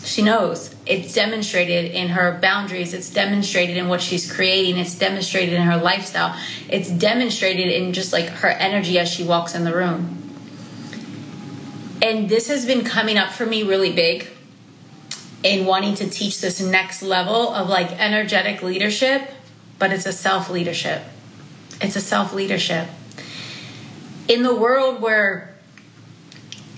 she 0.05 0.21
knows. 0.21 0.74
It's 0.85 1.13
demonstrated 1.13 1.91
in 1.91 2.09
her 2.09 2.37
boundaries. 2.39 2.93
It's 2.93 3.09
demonstrated 3.09 3.77
in 3.77 3.87
what 3.87 4.01
she's 4.01 4.31
creating. 4.31 4.77
It's 4.77 4.95
demonstrated 4.95 5.53
in 5.53 5.63
her 5.63 5.77
lifestyle. 5.77 6.39
It's 6.69 6.89
demonstrated 6.89 7.67
in 7.67 7.93
just 7.93 8.13
like 8.13 8.27
her 8.27 8.49
energy 8.49 8.99
as 8.99 9.09
she 9.09 9.23
walks 9.23 9.55
in 9.55 9.63
the 9.63 9.75
room. 9.75 10.21
And 12.03 12.29
this 12.29 12.49
has 12.49 12.65
been 12.67 12.83
coming 12.83 13.17
up 13.17 13.31
for 13.31 13.47
me 13.47 13.63
really 13.63 13.91
big 13.91 14.27
in 15.41 15.65
wanting 15.65 15.95
to 15.95 16.09
teach 16.09 16.39
this 16.39 16.61
next 16.61 17.01
level 17.01 17.49
of 17.53 17.67
like 17.67 17.91
energetic 17.91 18.61
leadership, 18.61 19.27
but 19.79 19.91
it's 19.91 20.05
a 20.05 20.11
self 20.11 20.49
leadership. 20.51 21.01
It's 21.81 21.95
a 21.95 22.01
self 22.01 22.31
leadership. 22.31 22.87
In 24.27 24.43
the 24.43 24.53
world 24.53 25.01
where 25.01 25.54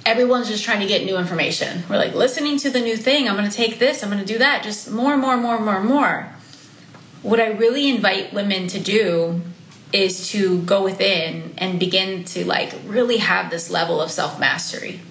everyone's 0.08 0.48
just 0.48 0.64
trying 0.64 0.80
to 0.80 0.88
get 0.88 1.06
new 1.06 1.18
information. 1.18 1.84
We're 1.90 1.98
like 1.98 2.16
listening 2.16 2.58
to 2.60 2.70
the 2.70 2.80
new 2.80 2.96
thing. 2.96 3.28
I'm 3.28 3.36
going 3.36 3.50
to 3.50 3.56
take 3.56 3.78
this. 3.78 4.02
I'm 4.02 4.10
going 4.10 4.26
to 4.26 4.34
do 4.34 4.40
that. 4.40 4.64
Just 4.64 4.90
more, 4.90 5.12
and 5.12 5.22
more, 5.22 5.34
and 5.34 5.44
more, 5.44 5.60
more, 5.60 5.82
more. 5.82 6.32
What 7.24 7.42
I 7.42 7.48
really 7.48 7.90
invite 7.90 8.34
women 8.34 8.68
to 8.70 8.80
do 8.80 9.42
is 9.92 10.30
to 10.30 10.62
go 10.62 10.82
within 10.82 11.54
and 11.58 11.78
begin 11.78 12.24
to 12.24 12.46
like 12.46 12.74
really 12.86 13.18
have 13.18 13.52
this 13.52 13.70
level 13.70 14.02
of 14.02 14.10
self 14.10 14.40
mastery. 14.40 15.02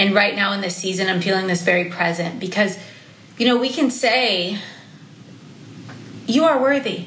And 0.00 0.14
right 0.14 0.34
now 0.34 0.52
in 0.52 0.62
this 0.62 0.76
season, 0.76 1.08
I'm 1.08 1.20
feeling 1.20 1.46
this 1.46 1.62
very 1.62 1.84
present 1.84 2.40
because, 2.40 2.76
you 3.38 3.46
know, 3.46 3.56
we 3.56 3.68
can 3.68 3.90
say, 3.90 4.58
you 6.26 6.44
are 6.44 6.60
worthy. 6.60 7.06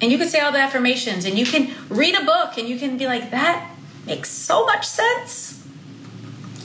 And 0.00 0.12
you 0.12 0.18
can 0.18 0.28
say 0.28 0.40
all 0.40 0.52
the 0.52 0.58
affirmations 0.58 1.24
and 1.24 1.36
you 1.36 1.46
can 1.46 1.74
read 1.88 2.14
a 2.14 2.24
book 2.24 2.56
and 2.56 2.68
you 2.68 2.78
can 2.78 2.96
be 2.98 3.06
like, 3.06 3.32
that 3.32 3.68
makes 4.06 4.30
so 4.30 4.64
much 4.66 4.86
sense 4.86 5.63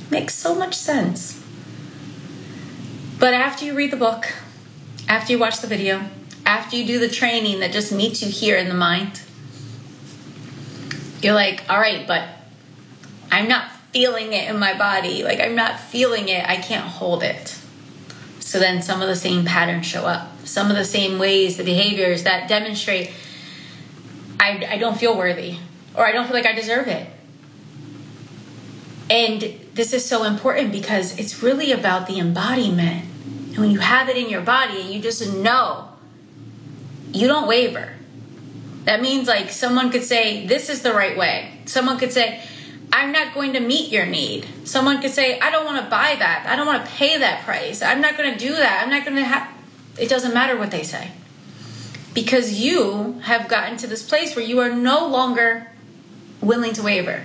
Makes 0.09 0.35
so 0.35 0.55
much 0.55 0.75
sense. 0.75 1.43
But 3.19 3.33
after 3.33 3.65
you 3.65 3.75
read 3.75 3.91
the 3.91 3.97
book, 3.97 4.33
after 5.07 5.33
you 5.33 5.39
watch 5.39 5.59
the 5.59 5.67
video, 5.67 6.05
after 6.45 6.75
you 6.75 6.85
do 6.85 6.99
the 6.99 7.09
training 7.09 7.59
that 7.59 7.71
just 7.71 7.91
meets 7.91 8.23
you 8.23 8.29
here 8.29 8.57
in 8.57 8.69
the 8.69 8.75
mind, 8.75 9.21
you're 11.21 11.33
like, 11.33 11.63
all 11.69 11.79
right, 11.79 12.07
but 12.07 12.27
I'm 13.31 13.47
not 13.47 13.69
feeling 13.91 14.33
it 14.33 14.49
in 14.49 14.57
my 14.57 14.77
body. 14.77 15.23
Like, 15.23 15.39
I'm 15.39 15.55
not 15.55 15.79
feeling 15.79 16.29
it. 16.29 16.47
I 16.47 16.57
can't 16.57 16.85
hold 16.85 17.23
it. 17.23 17.57
So 18.39 18.59
then 18.59 18.81
some 18.81 19.01
of 19.01 19.07
the 19.07 19.15
same 19.15 19.45
patterns 19.45 19.85
show 19.85 20.05
up. 20.05 20.47
Some 20.47 20.71
of 20.71 20.77
the 20.77 20.85
same 20.85 21.19
ways, 21.19 21.57
the 21.57 21.63
behaviors 21.63 22.23
that 22.23 22.47
demonstrate 22.47 23.11
I, 24.39 24.65
I 24.71 24.77
don't 24.77 24.97
feel 24.97 25.17
worthy 25.17 25.57
or 25.95 26.05
I 26.05 26.11
don't 26.11 26.25
feel 26.25 26.33
like 26.33 26.45
I 26.45 26.53
deserve 26.53 26.87
it. 26.87 27.07
And 29.09 29.58
this 29.79 29.93
is 29.93 30.05
so 30.05 30.25
important 30.25 30.73
because 30.73 31.17
it's 31.17 31.41
really 31.41 31.71
about 31.71 32.05
the 32.05 32.19
embodiment. 32.19 33.05
And 33.47 33.57
when 33.59 33.71
you 33.71 33.79
have 33.79 34.09
it 34.09 34.17
in 34.17 34.29
your 34.29 34.41
body 34.41 34.81
and 34.81 34.89
you 34.89 35.01
just 35.01 35.33
know, 35.33 35.87
you 37.13 37.27
don't 37.27 37.47
waver. 37.47 37.93
That 38.83 39.01
means 39.01 39.29
like 39.29 39.49
someone 39.49 39.89
could 39.89 40.03
say, 40.03 40.45
This 40.45 40.67
is 40.69 40.81
the 40.81 40.93
right 40.93 41.17
way. 41.17 41.61
Someone 41.63 41.97
could 41.97 42.11
say, 42.11 42.43
I'm 42.91 43.13
not 43.13 43.33
going 43.33 43.53
to 43.53 43.61
meet 43.61 43.89
your 43.89 44.05
need. 44.05 44.47
Someone 44.65 45.01
could 45.01 45.11
say, 45.11 45.39
I 45.39 45.49
don't 45.49 45.63
want 45.63 45.81
to 45.81 45.89
buy 45.89 46.13
that. 46.19 46.45
I 46.45 46.57
don't 46.57 46.67
want 46.67 46.85
to 46.85 46.91
pay 46.91 47.17
that 47.17 47.45
price. 47.45 47.81
I'm 47.81 48.01
not 48.01 48.17
going 48.17 48.33
to 48.33 48.37
do 48.37 48.53
that. 48.55 48.81
I'm 48.83 48.89
not 48.89 49.05
going 49.05 49.15
to 49.15 49.23
have. 49.23 49.49
It 49.97 50.09
doesn't 50.09 50.33
matter 50.33 50.57
what 50.57 50.71
they 50.71 50.83
say. 50.83 51.11
Because 52.13 52.59
you 52.59 53.21
have 53.23 53.47
gotten 53.47 53.77
to 53.77 53.87
this 53.87 54.03
place 54.03 54.35
where 54.35 54.43
you 54.43 54.59
are 54.59 54.75
no 54.75 55.07
longer 55.07 55.71
willing 56.41 56.73
to 56.73 56.83
waver. 56.83 57.23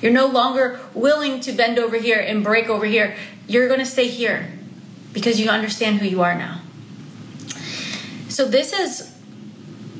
You're 0.00 0.12
no 0.12 0.26
longer 0.26 0.80
willing 0.94 1.40
to 1.40 1.52
bend 1.52 1.78
over 1.78 1.96
here 1.96 2.18
and 2.18 2.44
break 2.44 2.68
over 2.68 2.86
here. 2.86 3.16
You're 3.48 3.68
going 3.68 3.80
to 3.80 3.86
stay 3.86 4.08
here 4.08 4.50
because 5.12 5.40
you 5.40 5.48
understand 5.48 5.98
who 5.98 6.06
you 6.06 6.22
are 6.22 6.36
now. 6.36 6.60
So, 8.28 8.46
this 8.46 8.72
is 8.72 9.16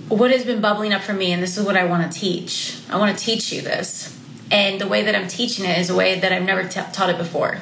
what 0.08 0.30
has 0.30 0.44
been 0.44 0.60
bubbling 0.60 0.92
up 0.92 1.02
for 1.02 1.12
me, 1.12 1.32
and 1.32 1.42
this 1.42 1.56
is 1.56 1.64
what 1.64 1.76
I 1.76 1.84
want 1.84 2.10
to 2.10 2.18
teach. 2.18 2.78
I 2.90 2.98
want 2.98 3.16
to 3.16 3.24
teach 3.24 3.52
you 3.52 3.62
this. 3.62 4.16
And 4.50 4.80
the 4.80 4.86
way 4.86 5.02
that 5.02 5.14
I'm 5.14 5.26
teaching 5.26 5.64
it 5.64 5.78
is 5.78 5.90
a 5.90 5.94
way 5.94 6.20
that 6.20 6.32
I've 6.32 6.44
never 6.44 6.64
t- 6.64 6.80
taught 6.92 7.10
it 7.10 7.18
before. 7.18 7.58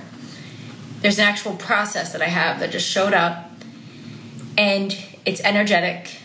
There's 1.00 1.18
an 1.18 1.24
actual 1.24 1.54
process 1.56 2.12
that 2.12 2.22
I 2.22 2.26
have 2.26 2.60
that 2.60 2.70
just 2.70 2.88
showed 2.88 3.14
up, 3.14 3.50
and 4.58 4.96
it's 5.24 5.40
energetic, 5.42 6.18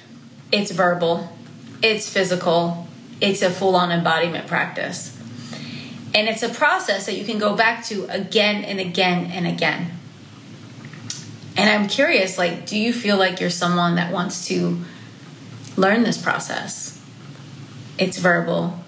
it's 0.51 0.71
verbal, 0.71 1.29
it's 1.81 2.09
physical, 2.09 2.87
it's 3.21 3.41
a 3.41 3.49
full 3.49 3.75
on 3.75 3.91
embodiment 3.91 4.47
practice. 4.47 5.18
And 6.13 6.27
it's 6.27 6.41
a 6.43 6.49
process 6.49 7.05
that 7.05 7.15
you 7.15 7.25
can 7.25 7.37
go 7.37 7.55
back 7.55 7.85
to 7.85 8.05
again 8.05 8.63
and 8.63 8.79
again 8.79 9.31
and 9.31 9.45
again. 9.45 9.91
And 11.55 11.69
I'm 11.69 11.87
curious 11.87 12.37
like, 12.37 12.65
do 12.65 12.77
you 12.77 12.93
feel 12.93 13.17
like 13.17 13.39
you're 13.39 13.49
someone 13.49 13.95
that 13.95 14.11
wants 14.11 14.47
to 14.47 14.79
learn 15.75 16.03
this 16.03 16.19
process? 16.19 17.03
It's 17.97 18.17
verbal, 18.17 18.79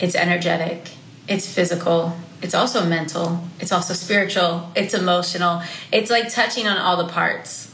it's 0.00 0.14
energetic, 0.14 0.90
it's 1.28 1.50
physical, 1.50 2.16
it's 2.42 2.54
also 2.54 2.84
mental, 2.84 3.44
it's 3.60 3.72
also 3.72 3.94
spiritual, 3.94 4.70
it's 4.74 4.94
emotional. 4.94 5.62
It's 5.92 6.10
like 6.10 6.32
touching 6.32 6.66
on 6.66 6.76
all 6.76 6.96
the 6.96 7.10
parts. 7.12 7.72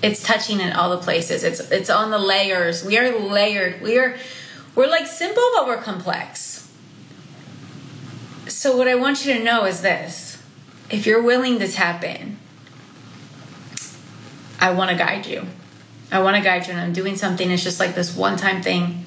It's 0.00 0.22
touching 0.22 0.60
in 0.60 0.72
all 0.72 0.90
the 0.90 1.02
places. 1.02 1.42
It's 1.42 1.60
it's 1.72 1.90
on 1.90 2.10
the 2.10 2.18
layers. 2.18 2.84
We 2.84 2.98
are 2.98 3.18
layered. 3.18 3.82
We 3.82 3.98
are 3.98 4.16
we're 4.76 4.88
like 4.88 5.08
simple 5.08 5.42
but 5.54 5.66
we're 5.66 5.82
complex 5.82 6.57
so, 8.58 8.76
what 8.76 8.88
I 8.88 8.96
want 8.96 9.24
you 9.24 9.34
to 9.34 9.44
know 9.44 9.66
is 9.66 9.82
this 9.82 10.42
if 10.90 11.06
you're 11.06 11.22
willing 11.22 11.60
to 11.60 11.68
tap 11.68 12.02
in, 12.02 12.38
I 14.58 14.72
want 14.72 14.90
to 14.90 14.96
guide 14.96 15.26
you. 15.26 15.46
I 16.10 16.20
want 16.22 16.36
to 16.36 16.42
guide 16.42 16.66
you, 16.66 16.72
and 16.72 16.80
I'm 16.80 16.92
doing 16.92 17.14
something. 17.14 17.48
It's 17.52 17.62
just 17.62 17.78
like 17.78 17.94
this 17.94 18.16
one 18.16 18.36
time 18.36 18.60
thing. 18.60 19.06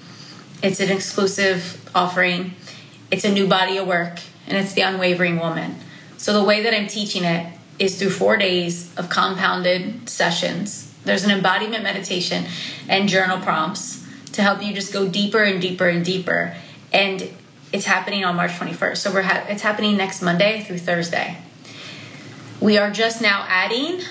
It's 0.63 0.79
an 0.79 0.89
exclusive 0.89 1.86
offering, 1.93 2.53
it's 3.12 3.25
a 3.25 3.34
new 3.34 3.46
body 3.46 3.75
of 3.75 3.88
work, 3.88 4.22
and 4.48 4.55
it's 4.55 4.72
the 4.72 4.84
unwavering 4.84 5.38
woman. 5.38 5.75
So, 6.15 6.31
the 6.31 6.46
way 6.46 6.63
that 6.63 6.74
I'm 6.74 6.88
teaching 6.88 7.25
it 7.25 7.51
is 7.77 8.00
through 8.00 8.12
four 8.12 8.38
days 8.38 8.96
of 8.96 9.10
compounded 9.10 10.08
sessions. 10.08 10.96
There's 11.03 11.25
an 11.25 11.31
embodiment 11.31 11.84
meditation 11.84 12.46
and 12.88 13.10
journal 13.10 13.41
prompts 13.41 14.08
to 14.31 14.43
help 14.43 14.63
you 14.63 14.74
just 14.74 14.93
go 14.93 15.10
deeper 15.10 15.43
and 15.43 15.62
deeper 15.62 15.89
and 15.89 16.05
deeper. 16.05 16.55
And 16.93 17.29
it's 17.72 17.86
happening 17.86 18.25
on 18.25 18.36
March 18.36 18.51
21st. 18.51 18.98
So 18.98 19.13
we're 19.13 19.22
ha- 19.22 19.46
it's 19.48 19.62
happening 19.62 19.98
next 19.98 20.22
Monday 20.22 20.63
through 20.63 20.80
Thursday. 20.80 21.38
We 22.60 22.78
are 22.78 22.92
just 22.92 23.22
now 23.22 23.46
adding 23.48 24.01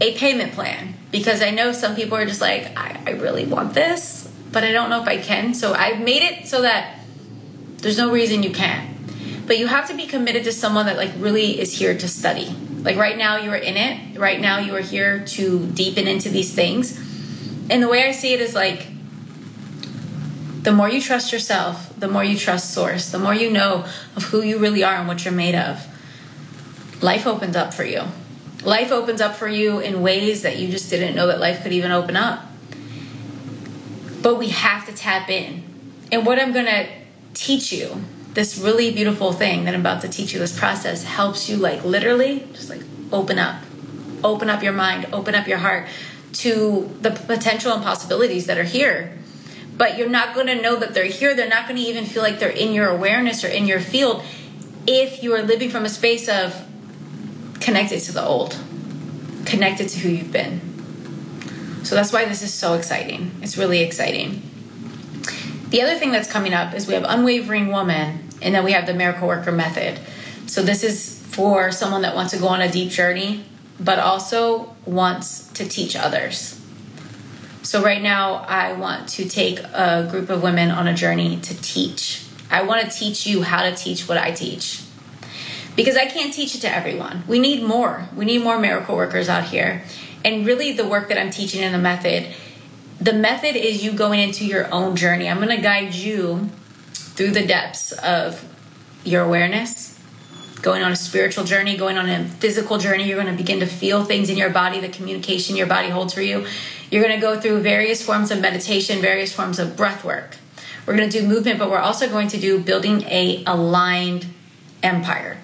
a 0.00 0.16
payment 0.16 0.52
plan 0.52 0.94
because 1.10 1.42
I 1.42 1.50
know 1.50 1.72
some 1.72 1.94
people 1.96 2.16
are 2.16 2.26
just 2.26 2.40
like, 2.40 2.76
I, 2.76 3.00
I 3.06 3.10
really 3.12 3.44
want 3.44 3.74
this, 3.74 4.30
but 4.52 4.64
I 4.64 4.72
don't 4.72 4.88
know 4.90 5.02
if 5.02 5.08
I 5.08 5.18
can. 5.18 5.54
So 5.54 5.74
I've 5.74 6.00
made 6.00 6.22
it 6.22 6.46
so 6.46 6.62
that 6.62 7.00
there's 7.78 7.98
no 7.98 8.10
reason 8.10 8.42
you 8.42 8.50
can't. 8.50 8.88
but 9.46 9.58
you 9.58 9.66
have 9.66 9.88
to 9.88 9.94
be 9.94 10.06
committed 10.06 10.44
to 10.44 10.52
someone 10.52 10.86
that 10.86 10.96
like 10.96 11.10
really 11.18 11.58
is 11.58 11.72
here 11.76 11.96
to 11.96 12.06
study. 12.08 12.54
Like 12.82 12.96
right 12.96 13.16
now 13.16 13.38
you 13.38 13.50
are 13.50 13.56
in 13.56 13.76
it. 13.76 14.18
Right 14.18 14.40
now 14.40 14.58
you 14.58 14.74
are 14.76 14.80
here 14.80 15.24
to 15.26 15.66
deepen 15.66 16.06
into 16.06 16.28
these 16.28 16.52
things. 16.54 16.96
And 17.70 17.82
the 17.82 17.88
way 17.88 18.06
I 18.06 18.12
see 18.12 18.32
it 18.34 18.40
is 18.40 18.54
like 18.54 18.86
the 20.62 20.72
more 20.72 20.88
you 20.88 21.00
trust 21.00 21.32
yourself, 21.32 21.98
the 21.98 22.08
more 22.08 22.24
you 22.24 22.36
trust 22.36 22.74
source, 22.74 23.10
the 23.10 23.18
more 23.18 23.34
you 23.34 23.50
know 23.50 23.86
of 24.16 24.24
who 24.24 24.42
you 24.42 24.58
really 24.58 24.82
are 24.82 24.94
and 24.94 25.06
what 25.06 25.24
you're 25.24 25.34
made 25.34 25.54
of. 25.54 25.84
Life 27.02 27.26
opens 27.26 27.54
up 27.54 27.72
for 27.72 27.84
you. 27.84 28.02
Life 28.64 28.90
opens 28.90 29.20
up 29.20 29.36
for 29.36 29.46
you 29.46 29.78
in 29.78 30.02
ways 30.02 30.42
that 30.42 30.56
you 30.56 30.68
just 30.68 30.90
didn't 30.90 31.14
know 31.14 31.28
that 31.28 31.38
life 31.38 31.62
could 31.62 31.72
even 31.72 31.92
open 31.92 32.16
up. 32.16 32.44
But 34.20 34.36
we 34.36 34.48
have 34.48 34.84
to 34.86 34.92
tap 34.92 35.30
in. 35.30 35.62
And 36.10 36.26
what 36.26 36.40
I'm 36.40 36.52
going 36.52 36.66
to 36.66 36.88
teach 37.34 37.72
you 37.72 38.04
this 38.34 38.58
really 38.58 38.92
beautiful 38.92 39.32
thing 39.32 39.64
that 39.64 39.74
I'm 39.74 39.80
about 39.80 40.02
to 40.02 40.08
teach 40.08 40.32
you, 40.32 40.38
this 40.38 40.58
process 40.58 41.04
helps 41.04 41.48
you 41.48 41.56
like 41.56 41.84
literally 41.84 42.46
just 42.52 42.68
like 42.68 42.82
open 43.12 43.38
up, 43.38 43.62
open 44.24 44.50
up 44.50 44.62
your 44.62 44.72
mind, 44.72 45.06
open 45.12 45.34
up 45.34 45.46
your 45.46 45.58
heart 45.58 45.86
to 46.34 46.94
the 47.00 47.10
potential 47.10 47.72
and 47.72 47.82
possibilities 47.82 48.46
that 48.46 48.58
are 48.58 48.64
here. 48.64 49.17
But 49.78 49.96
you're 49.96 50.08
not 50.08 50.34
going 50.34 50.48
to 50.48 50.60
know 50.60 50.76
that 50.76 50.92
they're 50.92 51.04
here. 51.04 51.34
They're 51.34 51.48
not 51.48 51.66
going 51.66 51.76
to 51.76 51.88
even 51.88 52.04
feel 52.04 52.22
like 52.22 52.38
they're 52.38 52.50
in 52.50 52.72
your 52.72 52.88
awareness 52.88 53.44
or 53.44 53.48
in 53.48 53.66
your 53.66 53.80
field 53.80 54.22
if 54.86 55.22
you 55.22 55.34
are 55.34 55.42
living 55.42 55.70
from 55.70 55.84
a 55.84 55.88
space 55.88 56.28
of 56.28 56.66
connected 57.60 58.00
to 58.00 58.12
the 58.12 58.24
old, 58.24 58.58
connected 59.44 59.88
to 59.90 60.00
who 60.00 60.08
you've 60.08 60.32
been. 60.32 60.60
So 61.84 61.94
that's 61.94 62.12
why 62.12 62.24
this 62.24 62.42
is 62.42 62.52
so 62.52 62.74
exciting. 62.74 63.30
It's 63.42 63.56
really 63.56 63.80
exciting. 63.80 64.42
The 65.68 65.82
other 65.82 65.96
thing 65.96 66.10
that's 66.10 66.30
coming 66.30 66.54
up 66.54 66.74
is 66.74 66.86
we 66.86 66.94
have 66.94 67.04
Unwavering 67.06 67.68
Woman 67.68 68.28
and 68.40 68.54
then 68.54 68.64
we 68.64 68.72
have 68.72 68.86
the 68.86 68.94
miracle 68.94 69.28
worker 69.28 69.52
method. 69.52 70.00
So 70.46 70.62
this 70.62 70.82
is 70.82 71.22
for 71.26 71.70
someone 71.70 72.02
that 72.02 72.14
wants 72.14 72.32
to 72.32 72.38
go 72.38 72.48
on 72.48 72.62
a 72.62 72.70
deep 72.70 72.90
journey, 72.90 73.44
but 73.78 73.98
also 73.98 74.74
wants 74.86 75.48
to 75.52 75.68
teach 75.68 75.94
others. 75.94 76.57
So 77.68 77.82
right 77.82 78.00
now, 78.00 78.46
I 78.48 78.72
want 78.72 79.10
to 79.10 79.28
take 79.28 79.58
a 79.58 80.08
group 80.10 80.30
of 80.30 80.42
women 80.42 80.70
on 80.70 80.88
a 80.88 80.94
journey 80.94 81.38
to 81.40 81.60
teach. 81.60 82.24
I 82.50 82.62
want 82.62 82.90
to 82.90 82.98
teach 82.98 83.26
you 83.26 83.42
how 83.42 83.68
to 83.68 83.76
teach 83.76 84.08
what 84.08 84.16
I 84.16 84.30
teach. 84.30 84.82
Because 85.76 85.94
I 85.94 86.06
can't 86.06 86.32
teach 86.32 86.54
it 86.54 86.62
to 86.62 86.74
everyone. 86.74 87.24
We 87.28 87.38
need 87.38 87.62
more. 87.62 88.08
We 88.16 88.24
need 88.24 88.42
more 88.42 88.58
miracle 88.58 88.96
workers 88.96 89.28
out 89.28 89.44
here. 89.44 89.84
And 90.24 90.46
really, 90.46 90.72
the 90.72 90.88
work 90.88 91.10
that 91.10 91.18
I'm 91.18 91.28
teaching 91.28 91.60
in 91.60 91.72
the 91.72 91.78
method, 91.78 92.34
the 93.02 93.12
method 93.12 93.54
is 93.54 93.84
you 93.84 93.92
going 93.92 94.20
into 94.20 94.46
your 94.46 94.72
own 94.72 94.96
journey. 94.96 95.28
I'm 95.28 95.36
going 95.36 95.54
to 95.54 95.62
guide 95.62 95.94
you 95.94 96.48
through 96.94 97.32
the 97.32 97.46
depths 97.46 97.92
of 97.92 98.42
your 99.04 99.24
awareness, 99.24 100.00
going 100.62 100.82
on 100.82 100.90
a 100.90 100.96
spiritual 100.96 101.44
journey, 101.44 101.76
going 101.76 101.98
on 101.98 102.08
a 102.08 102.24
physical 102.24 102.78
journey. 102.78 103.06
You're 103.06 103.22
going 103.22 103.36
to 103.36 103.36
begin 103.36 103.60
to 103.60 103.66
feel 103.66 104.04
things 104.04 104.30
in 104.30 104.38
your 104.38 104.48
body, 104.48 104.80
the 104.80 104.88
communication 104.88 105.54
your 105.54 105.66
body 105.66 105.90
holds 105.90 106.14
for 106.14 106.22
you. 106.22 106.46
You're 106.90 107.02
going 107.02 107.14
to 107.14 107.20
go 107.20 107.38
through 107.38 107.60
various 107.60 108.04
forms 108.04 108.30
of 108.30 108.40
meditation, 108.40 109.00
various 109.00 109.32
forms 109.32 109.58
of 109.58 109.76
breath 109.76 110.04
work. 110.04 110.36
We're 110.86 110.96
going 110.96 111.10
to 111.10 111.20
do 111.20 111.26
movement, 111.26 111.58
but 111.58 111.70
we're 111.70 111.78
also 111.78 112.08
going 112.08 112.28
to 112.28 112.38
do 112.38 112.58
building 112.60 113.02
a 113.02 113.44
aligned 113.46 114.26
empire. 114.82 115.38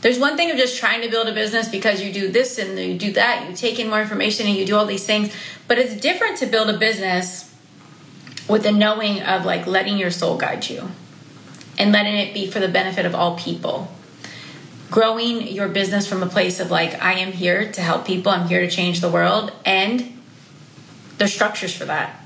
There's 0.00 0.18
one 0.18 0.36
thing 0.36 0.50
of 0.50 0.56
just 0.56 0.78
trying 0.78 1.02
to 1.02 1.08
build 1.08 1.28
a 1.28 1.32
business 1.32 1.68
because 1.68 2.02
you 2.02 2.12
do 2.12 2.28
this 2.28 2.58
and 2.58 2.78
you 2.78 2.98
do 2.98 3.12
that, 3.12 3.48
you 3.48 3.56
take 3.56 3.78
in 3.78 3.88
more 3.88 4.00
information 4.00 4.46
and 4.46 4.56
you 4.56 4.66
do 4.66 4.76
all 4.76 4.86
these 4.86 5.06
things, 5.06 5.34
but 5.68 5.78
it's 5.78 5.96
different 5.96 6.38
to 6.38 6.46
build 6.46 6.68
a 6.68 6.78
business 6.78 7.52
with 8.48 8.62
the 8.62 8.72
knowing 8.72 9.22
of 9.22 9.44
like 9.44 9.66
letting 9.66 9.98
your 9.98 10.10
soul 10.10 10.36
guide 10.36 10.68
you 10.68 10.88
and 11.78 11.92
letting 11.92 12.16
it 12.16 12.34
be 12.34 12.50
for 12.50 12.60
the 12.60 12.68
benefit 12.68 13.06
of 13.06 13.14
all 13.14 13.36
people. 13.36 13.88
Growing 14.90 15.46
your 15.48 15.68
business 15.68 16.06
from 16.06 16.22
a 16.22 16.26
place 16.26 16.60
of 16.60 16.70
like, 16.70 17.00
I 17.02 17.14
am 17.14 17.32
here 17.32 17.72
to 17.72 17.80
help 17.80 18.06
people, 18.06 18.30
I'm 18.30 18.48
here 18.48 18.60
to 18.60 18.70
change 18.70 19.00
the 19.00 19.10
world, 19.10 19.52
and 19.64 20.15
there's 21.18 21.32
structures 21.32 21.74
for 21.74 21.84
that. 21.86 22.20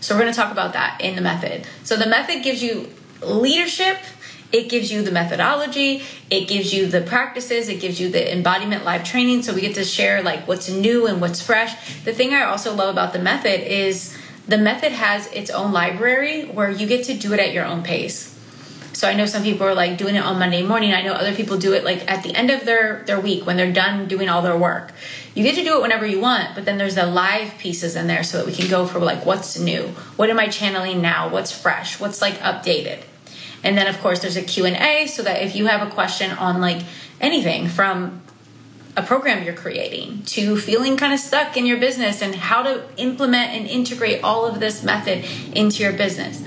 So, 0.00 0.14
we're 0.14 0.22
going 0.22 0.32
to 0.32 0.36
talk 0.36 0.52
about 0.52 0.74
that 0.74 1.00
in 1.00 1.16
the 1.16 1.22
method. 1.22 1.66
So, 1.82 1.96
the 1.96 2.06
method 2.06 2.42
gives 2.42 2.62
you 2.62 2.90
leadership, 3.22 3.98
it 4.52 4.68
gives 4.68 4.92
you 4.92 5.02
the 5.02 5.10
methodology, 5.10 6.02
it 6.30 6.46
gives 6.46 6.74
you 6.74 6.86
the 6.86 7.00
practices, 7.00 7.68
it 7.68 7.80
gives 7.80 7.98
you 8.00 8.10
the 8.10 8.32
embodiment 8.32 8.84
live 8.84 9.04
training. 9.04 9.42
So, 9.42 9.54
we 9.54 9.62
get 9.62 9.74
to 9.76 9.84
share 9.84 10.22
like 10.22 10.46
what's 10.46 10.68
new 10.68 11.06
and 11.06 11.20
what's 11.20 11.40
fresh. 11.40 12.02
The 12.04 12.12
thing 12.12 12.34
I 12.34 12.42
also 12.42 12.74
love 12.74 12.90
about 12.90 13.12
the 13.12 13.18
method 13.18 13.60
is 13.66 14.16
the 14.46 14.58
method 14.58 14.92
has 14.92 15.26
its 15.28 15.50
own 15.50 15.72
library 15.72 16.44
where 16.44 16.70
you 16.70 16.86
get 16.86 17.06
to 17.06 17.14
do 17.14 17.32
it 17.32 17.40
at 17.40 17.52
your 17.52 17.64
own 17.64 17.82
pace. 17.82 18.33
So 19.04 19.10
I 19.10 19.12
know 19.12 19.26
some 19.26 19.42
people 19.42 19.66
are 19.66 19.74
like 19.74 19.98
doing 19.98 20.14
it 20.14 20.24
on 20.24 20.38
Monday 20.38 20.62
morning. 20.62 20.94
I 20.94 21.02
know 21.02 21.12
other 21.12 21.34
people 21.34 21.58
do 21.58 21.74
it 21.74 21.84
like 21.84 22.10
at 22.10 22.22
the 22.22 22.34
end 22.34 22.50
of 22.50 22.64
their 22.64 23.04
their 23.06 23.20
week 23.20 23.44
when 23.44 23.58
they're 23.58 23.70
done 23.70 24.08
doing 24.08 24.30
all 24.30 24.40
their 24.40 24.56
work. 24.56 24.94
You 25.34 25.42
get 25.42 25.56
to 25.56 25.62
do 25.62 25.76
it 25.76 25.82
whenever 25.82 26.06
you 26.06 26.20
want, 26.20 26.54
but 26.54 26.64
then 26.64 26.78
there's 26.78 26.94
the 26.94 27.04
live 27.04 27.58
pieces 27.58 27.96
in 27.96 28.06
there 28.06 28.22
so 28.22 28.38
that 28.38 28.46
we 28.46 28.54
can 28.54 28.66
go 28.66 28.86
for 28.86 29.00
like 29.00 29.26
what's 29.26 29.58
new, 29.58 29.88
what 30.16 30.30
am 30.30 30.38
I 30.38 30.48
channeling 30.48 31.02
now, 31.02 31.28
what's 31.28 31.52
fresh, 31.52 32.00
what's 32.00 32.22
like 32.22 32.38
updated. 32.38 33.02
And 33.62 33.76
then 33.76 33.88
of 33.88 34.00
course 34.00 34.20
there's 34.20 34.38
a 34.38 34.42
Q&A 34.42 35.06
so 35.06 35.22
that 35.22 35.42
if 35.42 35.54
you 35.54 35.66
have 35.66 35.86
a 35.86 35.90
question 35.90 36.30
on 36.30 36.62
like 36.62 36.82
anything 37.20 37.68
from 37.68 38.22
a 38.96 39.02
program 39.02 39.44
you're 39.44 39.52
creating 39.52 40.22
to 40.22 40.56
feeling 40.56 40.96
kind 40.96 41.12
of 41.12 41.20
stuck 41.20 41.58
in 41.58 41.66
your 41.66 41.76
business 41.76 42.22
and 42.22 42.34
how 42.34 42.62
to 42.62 42.82
implement 42.96 43.50
and 43.50 43.66
integrate 43.66 44.24
all 44.24 44.46
of 44.46 44.60
this 44.60 44.82
method 44.82 45.26
into 45.54 45.82
your 45.82 45.92
business. 45.92 46.42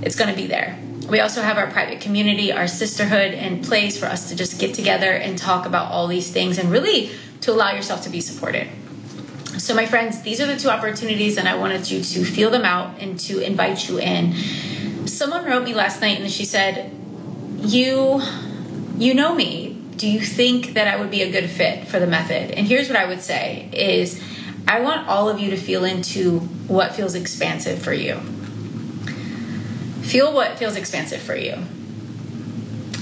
It's 0.00 0.16
going 0.16 0.30
to 0.30 0.36
be 0.36 0.46
there. 0.46 0.78
We 1.10 1.20
also 1.20 1.42
have 1.42 1.58
our 1.58 1.68
private 1.70 2.00
community, 2.00 2.52
our 2.52 2.68
sisterhood, 2.68 3.34
and 3.34 3.64
place 3.64 3.98
for 3.98 4.06
us 4.06 4.28
to 4.28 4.36
just 4.36 4.60
get 4.60 4.74
together 4.74 5.10
and 5.10 5.36
talk 5.36 5.66
about 5.66 5.90
all 5.90 6.06
these 6.06 6.30
things 6.30 6.56
and 6.56 6.70
really 6.70 7.10
to 7.40 7.52
allow 7.52 7.72
yourself 7.72 8.02
to 8.02 8.10
be 8.10 8.20
supported. 8.20 8.68
So, 9.58 9.74
my 9.74 9.86
friends, 9.86 10.22
these 10.22 10.40
are 10.40 10.46
the 10.46 10.56
two 10.56 10.68
opportunities, 10.68 11.36
and 11.36 11.48
I 11.48 11.56
wanted 11.56 11.90
you 11.90 12.02
to 12.02 12.24
feel 12.24 12.50
them 12.50 12.64
out 12.64 13.00
and 13.00 13.18
to 13.20 13.40
invite 13.40 13.88
you 13.88 13.98
in. 13.98 14.36
Someone 15.06 15.44
wrote 15.44 15.64
me 15.64 15.74
last 15.74 16.00
night 16.00 16.20
and 16.20 16.30
she 16.30 16.44
said, 16.44 16.92
You 17.58 18.22
you 18.96 19.14
know 19.14 19.34
me 19.34 19.80
do 20.00 20.08
you 20.08 20.20
think 20.20 20.72
that 20.74 20.88
I 20.88 20.98
would 20.98 21.10
be 21.10 21.20
a 21.20 21.30
good 21.30 21.50
fit 21.50 21.86
for 21.86 21.98
the 21.98 22.06
method? 22.06 22.52
And 22.52 22.66
here's 22.66 22.88
what 22.88 22.96
I 22.96 23.04
would 23.04 23.20
say 23.20 23.68
is 23.70 24.18
I 24.66 24.80
want 24.80 25.06
all 25.06 25.28
of 25.28 25.38
you 25.38 25.50
to 25.50 25.58
feel 25.58 25.84
into 25.84 26.38
what 26.68 26.94
feels 26.94 27.14
expansive 27.14 27.82
for 27.82 27.92
you. 27.92 28.18
Feel 30.10 30.32
what 30.32 30.58
feels 30.58 30.76
expansive 30.76 31.22
for 31.22 31.36
you. 31.36 31.54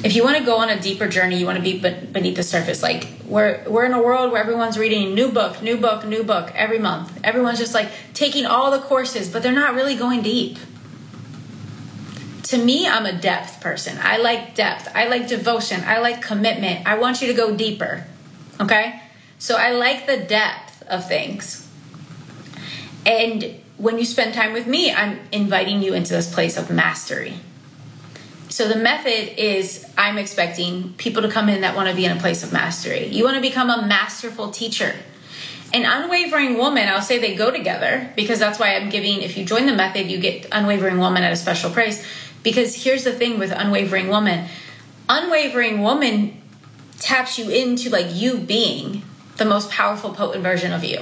If 0.05 0.15
you 0.15 0.23
want 0.23 0.39
to 0.39 0.45
go 0.45 0.59
on 0.59 0.69
a 0.69 0.81
deeper 0.81 1.09
journey, 1.09 1.39
you 1.39 1.47
want 1.47 1.57
to 1.57 1.63
be 1.63 1.79
beneath 1.79 2.37
the 2.37 2.43
surface. 2.43 2.83
Like 2.83 3.09
we're 3.25 3.65
we're 3.69 3.85
in 3.85 3.93
a 3.93 4.03
world 4.03 4.31
where 4.31 4.41
everyone's 4.41 4.79
reading 4.79 5.15
new 5.15 5.33
book, 5.33 5.61
new 5.63 5.77
book, 5.77 6.05
new 6.05 6.23
book 6.23 6.53
every 6.55 6.79
month. 6.79 7.19
Everyone's 7.25 7.59
just 7.59 7.75
like 7.75 7.91
taking 8.15 8.47
all 8.47 8.71
the 8.71 8.81
courses, 8.81 9.29
but 9.29 9.43
they're 9.43 9.53
not 9.53 9.75
really 9.75 9.97
going 9.97 10.23
deep 10.23 10.59
to 12.49 12.57
me, 12.57 12.89
I'm 12.89 13.05
a 13.05 13.13
depth 13.13 13.61
person. 13.61 13.99
I 14.01 14.17
like 14.17 14.55
depth. 14.55 14.89
I 14.95 15.07
like 15.09 15.29
devotion. 15.29 15.83
I 15.85 15.99
like 15.99 16.23
commitment. 16.23 16.87
I 16.87 16.99
want 16.99 17.21
you 17.21 17.29
to 17.29 17.35
go 17.35 17.55
deeper. 17.55 18.07
Okay? 18.59 19.03
So 19.39 19.57
I 19.57 19.73
like 19.73 20.07
the 20.07 20.17
depth 20.17 20.83
of 20.85 21.07
things. 21.07 21.69
And 23.05 23.61
when 23.79 23.99
you 23.99 24.05
spend 24.05 24.35
time 24.35 24.53
with 24.53 24.67
me, 24.67 24.93
I'm 24.93 25.21
inviting 25.33 25.83
you 25.83 25.95
into 25.95 26.13
this 26.13 26.33
place 26.33 26.57
of 26.57 26.71
mastery. 26.71 27.35
So 28.49 28.67
the 28.67 28.77
method 28.77 29.41
is 29.41 29.87
I'm 29.97 30.19
expecting 30.19 30.95
people 30.95 31.23
to 31.23 31.31
come 31.31 31.49
in 31.49 31.61
that 31.61 31.77
want 31.77 31.89
to 31.89 31.95
be 31.95 32.05
in 32.05 32.17
a 32.17 32.21
place 32.21 32.43
of 32.43 32.53
mastery. 32.53 33.07
You 33.07 33.25
want 33.25 33.37
to 33.37 33.41
become 33.41 33.71
a 33.71 33.87
masterful 33.87 34.51
teacher. 34.51 34.95
An 35.73 35.85
unwavering 35.85 36.57
woman, 36.57 36.89
I'll 36.89 37.03
say 37.03 37.19
they 37.19 37.37
go 37.37 37.51
together 37.51 38.11
because 38.17 38.39
that's 38.39 38.59
why 38.59 38.75
I'm 38.75 38.89
giving, 38.89 39.23
if 39.23 39.37
you 39.37 39.45
join 39.45 39.67
the 39.67 39.75
method, 39.75 40.11
you 40.11 40.19
get 40.19 40.47
unwavering 40.51 40.99
woman 40.99 41.23
at 41.23 41.33
a 41.33 41.37
special 41.37 41.71
price 41.71 42.05
because 42.43 42.75
here's 42.75 43.05
the 43.05 43.13
thing 43.13 43.39
with 43.39 43.53
Unwavering 43.53 44.09
Woman 44.09 44.49
Unwavering 45.09 45.83
Woman 45.83 46.41
taps 46.99 47.39
you 47.39 47.51
into 47.51 47.89
like 47.89 48.07
you 48.11 48.39
being 48.39 49.03
the 49.37 49.45
most 49.45 49.71
powerful, 49.71 50.13
potent 50.13 50.43
version 50.43 50.73
of 50.73 50.85
you. 50.85 51.01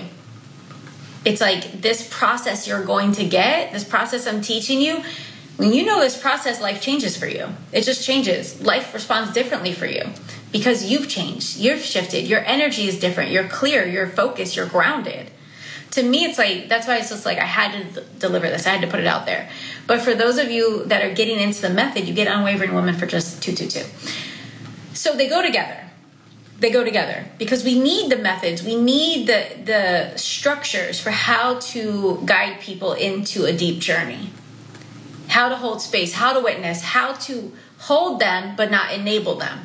It's 1.27 1.43
like 1.43 1.83
this 1.83 2.09
process 2.11 2.67
you're 2.67 2.85
going 2.85 3.13
to 3.13 3.25
get, 3.27 3.73
this 3.73 3.85
process 3.85 4.27
I'm 4.27 4.41
teaching 4.41 4.81
you. 4.81 5.03
When 5.57 5.73
you 5.73 5.85
know 5.85 6.01
this 6.01 6.19
process, 6.19 6.61
life 6.61 6.81
changes 6.81 7.17
for 7.17 7.27
you. 7.27 7.49
It 7.73 7.83
just 7.83 8.05
changes. 8.05 8.63
Life 8.63 8.95
responds 8.95 9.33
differently 9.33 9.73
for 9.73 9.87
you 9.87 10.05
because 10.53 10.85
you've 10.85 11.09
changed, 11.09 11.59
you've 11.59 11.81
shifted, 11.81 12.27
your 12.27 12.41
energy 12.41 12.89
is 12.89 12.99
different, 12.99 13.31
you're 13.31 13.49
clear, 13.49 13.87
you're 13.87 14.07
focused, 14.07 14.57
you're 14.57 14.69
grounded 14.69 15.31
to 15.97 16.03
me, 16.03 16.27
it's 16.27 16.37
like 16.37 16.69
that's 16.69 16.87
why 16.87 16.99
it's 16.99 17.09
just 17.09 17.25
like 17.25 17.39
I 17.39 17.47
had 17.47 17.95
to 17.95 18.03
deliver 18.19 18.49
this. 18.49 18.67
I 18.67 18.71
had 18.71 18.83
to 18.83 18.87
put 18.87 19.01
it 19.01 19.07
out 19.07 19.25
there. 19.25 19.49
But 19.87 20.03
for 20.03 20.15
those 20.15 20.37
of 20.37 20.51
you 20.51 20.85
that 20.85 21.03
are 21.03 21.15
getting 21.15 21.41
into 21.41 21.63
the 21.63 21.71
method, 21.71 22.07
you 22.07 22.13
get 22.13 22.29
Unwavering 22.29 22.75
Woman 22.75 22.95
for 22.95 23.07
just 23.07 23.43
two 23.43 23.55
two 23.55 23.67
two. 23.67 23.85
So 24.93 25.17
they 25.17 25.27
go 25.29 25.41
together. 25.41 25.83
They 26.59 26.71
go 26.71 26.85
together 26.85 27.27
because 27.39 27.65
we 27.65 27.79
need 27.79 28.11
the 28.11 28.17
methods. 28.17 28.63
We 28.63 28.77
need 28.77 29.27
the 29.27 29.47
the 29.65 30.17
structures 30.17 30.99
for 30.99 31.11
how 31.11 31.59
to 31.59 32.23
guide 32.25 32.61
people 32.61 32.95
into 32.95 33.45
a 33.45 33.53
deep 33.53 33.81
journey. 33.81 34.31
How 35.29 35.49
to 35.49 35.57
hold 35.57 35.83
space, 35.83 36.15
how 36.15 36.33
to 36.33 36.41
witness, 36.41 36.81
how 36.83 37.13
to 37.13 37.53
hold 37.79 38.21
them, 38.21 38.57
but 38.57 38.71
not 38.71 38.93
enable 38.93 39.35
them. 39.35 39.59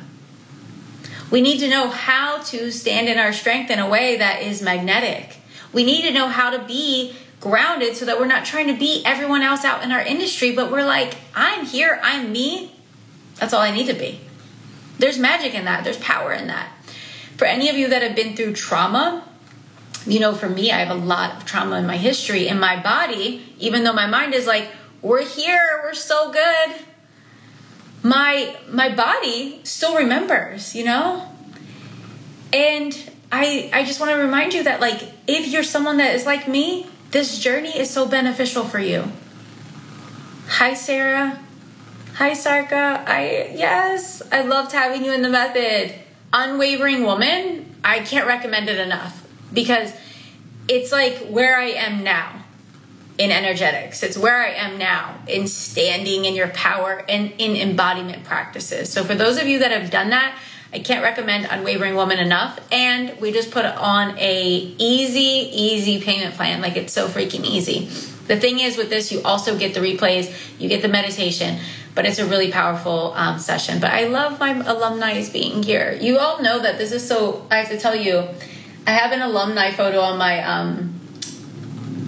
We 1.30 1.40
need 1.40 1.60
to 1.60 1.68
know 1.68 1.88
how 1.88 2.42
to 2.42 2.70
stand 2.70 3.08
in 3.08 3.18
our 3.18 3.32
strength 3.32 3.70
in 3.70 3.78
a 3.78 3.88
way 3.88 4.18
that 4.18 4.42
is 4.42 4.60
magnetic. 4.60 5.38
We 5.72 5.84
need 5.84 6.02
to 6.02 6.12
know 6.12 6.28
how 6.28 6.50
to 6.50 6.62
be 6.66 7.16
grounded 7.40 7.96
so 7.96 8.04
that 8.04 8.20
we're 8.20 8.26
not 8.26 8.44
trying 8.44 8.66
to 8.66 8.74
beat 8.74 9.06
everyone 9.06 9.40
else 9.40 9.64
out 9.64 9.82
in 9.82 9.92
our 9.92 10.02
industry, 10.02 10.54
but 10.54 10.70
we're 10.70 10.84
like, 10.84 11.14
I'm 11.34 11.64
here, 11.64 11.98
I'm 12.02 12.30
me. 12.32 12.74
That's 13.36 13.54
all 13.54 13.62
I 13.62 13.70
need 13.70 13.86
to 13.86 13.94
be. 13.94 14.20
There's 14.98 15.18
magic 15.18 15.54
in 15.54 15.64
that, 15.64 15.84
there's 15.84 15.98
power 15.98 16.32
in 16.32 16.48
that. 16.48 16.70
For 17.36 17.46
any 17.46 17.68
of 17.68 17.76
you 17.76 17.88
that 17.88 18.02
have 18.02 18.14
been 18.14 18.36
through 18.36 18.54
trauma, 18.54 19.24
you 20.06 20.20
know, 20.20 20.34
for 20.34 20.48
me, 20.48 20.70
I 20.70 20.78
have 20.78 20.90
a 20.90 21.00
lot 21.00 21.36
of 21.36 21.44
trauma 21.44 21.76
in 21.76 21.86
my 21.86 21.96
history 21.96 22.48
in 22.48 22.58
my 22.58 22.80
body, 22.82 23.54
even 23.58 23.84
though 23.84 23.92
my 23.92 24.06
mind 24.06 24.34
is 24.34 24.46
like, 24.46 24.68
we're 25.00 25.24
here, 25.24 25.80
we're 25.82 25.94
so 25.94 26.32
good. 26.32 26.76
My 28.02 28.56
my 28.68 28.94
body 28.94 29.60
still 29.64 29.96
remembers, 29.96 30.74
you 30.74 30.84
know? 30.84 31.28
And 32.52 33.10
I 33.30 33.70
I 33.72 33.84
just 33.84 34.00
want 34.00 34.10
to 34.12 34.18
remind 34.18 34.54
you 34.54 34.64
that 34.64 34.80
like 34.80 35.02
if 35.26 35.48
you're 35.48 35.62
someone 35.62 35.98
that 35.98 36.14
is 36.14 36.26
like 36.26 36.48
me, 36.48 36.86
this 37.10 37.38
journey 37.38 37.76
is 37.76 37.90
so 37.90 38.06
beneficial 38.06 38.64
for 38.64 38.78
you. 38.78 39.04
Hi 40.48 40.74
Sarah. 40.74 41.40
Hi 42.14 42.34
Sarka. 42.34 43.04
I 43.06 43.52
yes, 43.54 44.22
I 44.30 44.42
loved 44.42 44.72
having 44.72 45.04
you 45.04 45.12
in 45.12 45.22
the 45.22 45.30
method. 45.30 45.94
Unwavering 46.32 47.04
woman, 47.04 47.74
I 47.84 48.00
can't 48.00 48.26
recommend 48.26 48.68
it 48.68 48.78
enough 48.78 49.26
because 49.52 49.92
it's 50.68 50.92
like 50.92 51.18
where 51.26 51.58
I 51.58 51.70
am 51.70 52.02
now 52.02 52.42
in 53.18 53.30
energetics. 53.30 54.02
It's 54.02 54.16
where 54.16 54.40
I 54.40 54.50
am 54.50 54.78
now 54.78 55.16
in 55.28 55.46
standing 55.46 56.24
in 56.24 56.34
your 56.34 56.48
power 56.48 57.04
and 57.08 57.32
in 57.38 57.56
embodiment 57.56 58.24
practices. 58.24 58.90
So 58.90 59.04
for 59.04 59.14
those 59.14 59.38
of 59.38 59.46
you 59.46 59.58
that 59.60 59.70
have 59.70 59.90
done 59.90 60.10
that, 60.10 60.38
I 60.72 60.78
can't 60.78 61.02
recommend 61.02 61.46
Unwavering 61.50 61.94
Woman 61.94 62.18
enough. 62.18 62.58
And 62.72 63.20
we 63.20 63.30
just 63.30 63.50
put 63.50 63.66
on 63.66 64.18
a 64.18 64.74
easy, 64.78 65.50
easy 65.52 66.00
payment 66.00 66.34
plan. 66.34 66.62
Like 66.62 66.76
it's 66.76 66.92
so 66.92 67.08
freaking 67.08 67.44
easy. 67.44 67.90
The 68.26 68.40
thing 68.40 68.60
is 68.60 68.78
with 68.78 68.88
this, 68.88 69.12
you 69.12 69.20
also 69.22 69.58
get 69.58 69.74
the 69.74 69.80
replays, 69.80 70.34
you 70.58 70.68
get 70.68 70.80
the 70.80 70.88
meditation, 70.88 71.58
but 71.94 72.06
it's 72.06 72.18
a 72.18 72.26
really 72.26 72.50
powerful 72.50 73.12
um, 73.14 73.38
session. 73.38 73.80
But 73.80 73.92
I 73.92 74.06
love 74.06 74.40
my 74.40 74.52
alumni 74.52 75.22
being 75.32 75.62
here. 75.62 75.98
You 76.00 76.18
all 76.18 76.42
know 76.42 76.58
that 76.58 76.78
this 76.78 76.92
is 76.92 77.06
so, 77.06 77.46
I 77.50 77.56
have 77.56 77.68
to 77.68 77.78
tell 77.78 77.94
you, 77.94 78.26
I 78.86 78.92
have 78.92 79.12
an 79.12 79.22
alumni 79.22 79.70
photo 79.70 80.00
on 80.00 80.18
my 80.18 80.42
um, 80.42 80.98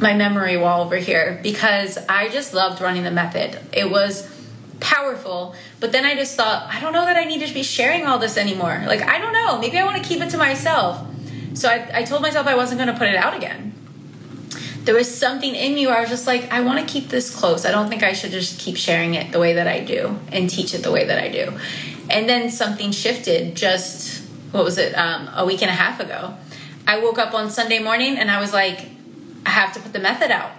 my 0.01 0.13
memory 0.13 0.57
wall 0.57 0.83
over 0.83 0.97
here 0.97 1.39
because 1.43 1.99
I 2.09 2.29
just 2.29 2.53
loved 2.53 2.81
running 2.81 3.05
the 3.05 3.11
method. 3.11 3.59
It 3.73 3.91
was 3.91 4.29
powerful, 4.81 5.55
but 5.81 5.93
then 5.93 6.05
I 6.05 6.15
just 6.15 6.37
thought, 6.37 6.69
I 6.69 6.81
don't 6.81 6.93
know 6.93 7.05
that 7.05 7.17
I 7.17 7.25
need 7.25 7.47
to 7.47 7.55
be 7.55 7.63
sharing 7.63 8.05
all 8.05 8.19
this 8.19 8.37
anymore. 8.37 8.83
Like, 8.87 9.03
I 9.03 9.19
don't 9.19 9.33
know. 9.33 9.59
Maybe 9.59 9.79
I 9.79 9.85
want 9.85 10.03
to 10.03 10.07
keep 10.07 10.21
it 10.21 10.31
to 10.31 10.37
myself. 10.37 11.07
So 11.55 11.69
I, 11.69 11.89
I 12.01 12.03
told 12.03 12.23
myself 12.23 12.47
I 12.47 12.57
wasn't 12.57 12.79
going 12.79 12.93
to 12.93 12.99
put 12.99 13.09
it 13.09 13.15
out 13.15 13.37
again. 13.37 13.73
There 14.85 14.95
was 14.95 15.13
something 15.13 15.55
in 15.55 15.75
me 15.75 15.87
where 15.87 15.97
I 15.97 16.01
was 16.01 16.11
just 16.11 16.27
like, 16.27 16.53
I 16.53 16.61
want 16.61 16.87
to 16.87 16.93
keep 16.93 17.09
this 17.09 17.35
close. 17.35 17.65
I 17.65 17.71
don't 17.71 17.89
think 17.89 18.03
I 18.03 18.13
should 18.13 18.31
just 18.31 18.61
keep 18.61 18.77
sharing 18.77 19.15
it 19.15 19.33
the 19.33 19.41
way 19.41 19.55
that 19.55 19.67
I 19.67 19.81
do 19.81 20.19
and 20.31 20.49
teach 20.49 20.75
it 20.75 20.83
the 20.83 20.93
way 20.93 21.07
that 21.07 21.19
I 21.19 21.29
do. 21.29 21.59
And 22.11 22.29
then 22.29 22.51
something 22.51 22.93
shifted 22.93 23.57
just, 23.57 24.23
what 24.53 24.63
was 24.63 24.77
it, 24.77 24.93
um, 24.95 25.31
a 25.35 25.47
week 25.47 25.63
and 25.63 25.71
a 25.71 25.75
half 25.75 26.01
ago 26.01 26.35
I 26.87 26.99
woke 26.99 27.19
up 27.19 27.35
on 27.35 27.51
Sunday 27.51 27.79
morning 27.79 28.19
and 28.19 28.31
I 28.31 28.41
was 28.41 28.53
like, 28.53 28.87
I 29.47 29.51
have 29.51 29.73
to 29.75 29.81
put 29.81 29.93
the 29.93 29.99
method 29.99 30.31
out. 30.31 30.53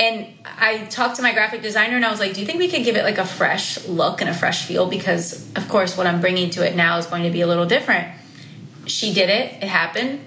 And 0.00 0.26
I 0.44 0.86
talked 0.86 1.16
to 1.16 1.22
my 1.22 1.32
graphic 1.32 1.62
designer 1.62 1.96
and 1.96 2.04
I 2.04 2.10
was 2.10 2.18
like, 2.18 2.34
Do 2.34 2.40
you 2.40 2.46
think 2.46 2.58
we 2.58 2.68
could 2.68 2.84
give 2.84 2.96
it 2.96 3.04
like 3.04 3.18
a 3.18 3.24
fresh 3.24 3.86
look 3.86 4.20
and 4.20 4.28
a 4.28 4.34
fresh 4.34 4.64
feel? 4.64 4.88
Because, 4.88 5.52
of 5.54 5.68
course, 5.68 5.96
what 5.96 6.06
I'm 6.06 6.20
bringing 6.20 6.50
to 6.50 6.66
it 6.66 6.74
now 6.74 6.98
is 6.98 7.06
going 7.06 7.22
to 7.24 7.30
be 7.30 7.42
a 7.42 7.46
little 7.46 7.66
different. 7.66 8.08
She 8.86 9.14
did 9.14 9.28
it, 9.28 9.62
it 9.62 9.68
happened. 9.68 10.20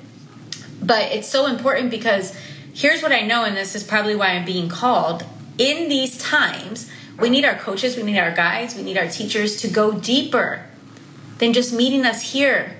But 0.81 1.11
it's 1.11 1.27
so 1.27 1.47
important 1.47 1.91
because 1.91 2.35
here's 2.77 3.01
what 3.01 3.11
I 3.11 3.21
know, 3.21 3.43
and 3.43 3.57
this 3.57 3.73
is 3.73 3.83
probably 3.83 4.15
why 4.15 4.27
I'm 4.27 4.45
being 4.45 4.69
called. 4.69 5.25
In 5.57 5.89
these 5.89 6.17
times, 6.19 6.89
we 7.19 7.29
need 7.29 7.43
our 7.43 7.55
coaches, 7.55 7.97
we 7.97 8.03
need 8.03 8.19
our 8.19 8.31
guides, 8.31 8.75
we 8.75 8.83
need 8.83 8.97
our 8.97 9.07
teachers 9.07 9.61
to 9.61 9.67
go 9.67 9.91
deeper 9.99 10.63
than 11.39 11.53
just 11.53 11.73
meeting 11.73 12.05
us 12.05 12.21
here 12.33 12.77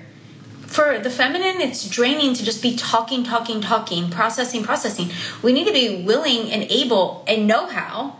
for 0.68 0.98
the 0.98 1.10
feminine, 1.10 1.62
it's 1.62 1.88
draining 1.88 2.34
to 2.34 2.44
just 2.44 2.60
be 2.60 2.76
talking, 2.76 3.24
talking, 3.24 3.62
talking, 3.62 4.10
processing, 4.10 4.62
processing. 4.62 5.10
We 5.42 5.54
need 5.54 5.66
to 5.66 5.72
be 5.72 6.04
willing 6.04 6.52
and 6.52 6.62
able 6.64 7.24
and 7.26 7.46
know 7.46 7.66
how 7.66 8.16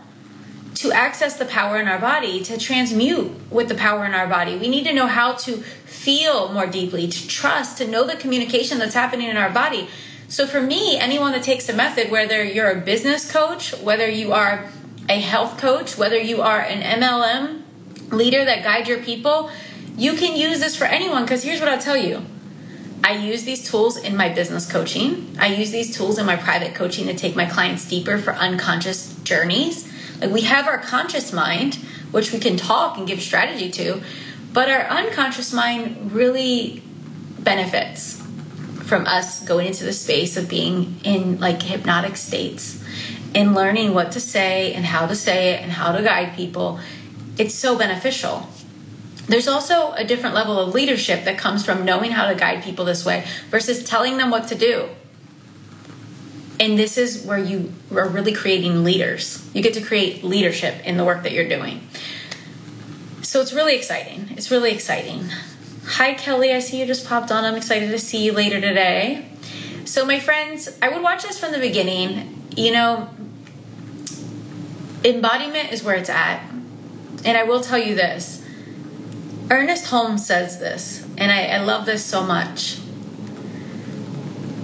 to 0.75 0.91
access 0.91 1.37
the 1.37 1.45
power 1.45 1.79
in 1.79 1.87
our 1.87 1.99
body, 1.99 2.43
to 2.45 2.57
transmute 2.57 3.51
with 3.51 3.69
the 3.69 3.75
power 3.75 4.03
in 4.05 4.15
our 4.15 4.27
body. 4.27 4.57
We 4.57 4.67
need 4.67 4.85
to 4.85 4.93
know 4.93 5.05
how 5.05 5.33
to 5.33 5.57
feel 5.57 6.51
more 6.51 6.65
deeply, 6.65 7.07
to 7.07 7.27
trust, 7.27 7.77
to 7.77 7.87
know 7.87 8.05
the 8.05 8.15
communication 8.15 8.79
that's 8.79 8.95
happening 8.95 9.29
in 9.29 9.37
our 9.37 9.51
body. 9.51 9.87
So, 10.29 10.45
for 10.45 10.61
me, 10.61 10.95
anyone 10.99 11.31
that 11.31 11.41
takes 11.41 11.65
the 11.65 11.73
method, 11.73 12.11
whether 12.11 12.43
you're 12.43 12.69
a 12.69 12.79
business 12.79 13.29
coach, 13.29 13.75
whether 13.79 14.07
you 14.07 14.31
are 14.31 14.69
a 15.09 15.19
health 15.19 15.57
coach, 15.57 15.97
whether 15.97 16.19
you 16.19 16.43
are 16.43 16.59
an 16.59 17.01
MLM 17.01 17.63
leader 18.11 18.45
that 18.45 18.63
guides 18.63 18.87
your 18.87 18.99
people, 18.99 19.49
you 19.97 20.13
can 20.13 20.37
use 20.37 20.59
this 20.59 20.75
for 20.75 20.85
anyone 20.85 21.23
because 21.23 21.41
here's 21.41 21.59
what 21.59 21.67
I'll 21.67 21.81
tell 21.81 21.97
you 21.97 22.23
I 23.03 23.13
use 23.13 23.43
these 23.43 23.67
tools 23.67 23.97
in 23.97 24.15
my 24.15 24.29
business 24.29 24.71
coaching. 24.71 25.35
I 25.39 25.47
use 25.47 25.71
these 25.71 25.97
tools 25.97 26.19
in 26.19 26.27
my 26.27 26.35
private 26.35 26.75
coaching 26.75 27.07
to 27.07 27.15
take 27.15 27.35
my 27.35 27.47
clients 27.47 27.89
deeper 27.89 28.19
for 28.19 28.35
unconscious 28.35 29.15
journeys. 29.23 29.91
Like 30.21 30.29
we 30.29 30.41
have 30.41 30.67
our 30.67 30.77
conscious 30.77 31.33
mind, 31.33 31.75
which 32.11 32.31
we 32.31 32.37
can 32.37 32.55
talk 32.55 32.99
and 32.99 33.07
give 33.07 33.19
strategy 33.19 33.71
to, 33.71 34.03
but 34.53 34.69
our 34.69 34.81
unconscious 34.81 35.51
mind 35.51 36.11
really 36.11 36.83
benefits 37.39 38.18
from 38.89 39.05
us 39.05 39.45
going 39.45 39.67
into 39.67 39.85
the 39.85 39.93
space 39.93 40.35
of 40.35 40.49
being 40.49 40.99
in 41.03 41.39
like 41.39 41.61
hypnotic 41.61 42.17
states 42.17 42.83
and 43.35 43.53
learning 43.53 43.93
what 43.93 44.11
to 44.13 44.19
say 44.19 44.73
and 44.73 44.83
how 44.83 45.05
to 45.05 45.15
say 45.15 45.53
it 45.53 45.61
and 45.61 45.71
how 45.71 45.91
to 45.91 46.01
guide 46.01 46.35
people. 46.35 46.79
It's 47.37 47.53
so 47.53 47.77
beneficial. 47.77 48.49
There's 49.27 49.47
also 49.47 49.91
a 49.91 50.03
different 50.03 50.33
level 50.33 50.59
of 50.59 50.73
leadership 50.73 51.25
that 51.25 51.37
comes 51.37 51.63
from 51.63 51.85
knowing 51.85 52.09
how 52.09 52.27
to 52.27 52.35
guide 52.35 52.63
people 52.63 52.83
this 52.83 53.05
way 53.05 53.27
versus 53.51 53.83
telling 53.83 54.17
them 54.17 54.31
what 54.31 54.47
to 54.47 54.55
do. 54.55 54.89
And 56.59 56.77
this 56.77 56.97
is 56.97 57.23
where 57.23 57.37
you 57.37 57.71
are 57.91 58.09
really 58.09 58.33
creating 58.33 58.83
leaders. 58.83 59.47
You 59.53 59.61
get 59.61 59.75
to 59.75 59.81
create 59.81 60.23
leadership 60.23 60.83
in 60.83 60.97
the 60.97 61.05
work 61.05 61.23
that 61.23 61.31
you're 61.31 61.47
doing. 61.47 61.87
So 63.21 63.39
it's 63.39 63.53
really 63.53 63.75
exciting. 63.75 64.29
It's 64.31 64.49
really 64.49 64.71
exciting. 64.71 65.29
Hi, 65.93 66.13
Kelly. 66.13 66.53
I 66.53 66.59
see 66.59 66.79
you 66.79 66.85
just 66.85 67.07
popped 67.07 67.31
on. 67.31 67.43
I'm 67.43 67.55
excited 67.55 67.89
to 67.89 67.97
see 67.97 68.23
you 68.23 68.31
later 68.31 68.61
today. 68.61 69.25
So, 69.85 70.05
my 70.05 70.19
friends, 70.19 70.69
I 70.83 70.89
would 70.89 71.01
watch 71.01 71.23
this 71.23 71.39
from 71.39 71.51
the 71.51 71.57
beginning. 71.57 72.43
You 72.55 72.73
know, 72.73 73.09
embodiment 75.03 75.73
is 75.73 75.83
where 75.83 75.95
it's 75.95 76.09
at. 76.09 76.43
And 77.25 77.35
I 77.35 77.43
will 77.43 77.61
tell 77.61 77.79
you 77.79 77.95
this 77.95 78.45
Ernest 79.49 79.87
Holmes 79.87 80.27
says 80.27 80.59
this, 80.59 81.03
and 81.17 81.31
I, 81.31 81.45
I 81.47 81.61
love 81.61 81.87
this 81.87 82.05
so 82.05 82.23
much. 82.23 82.77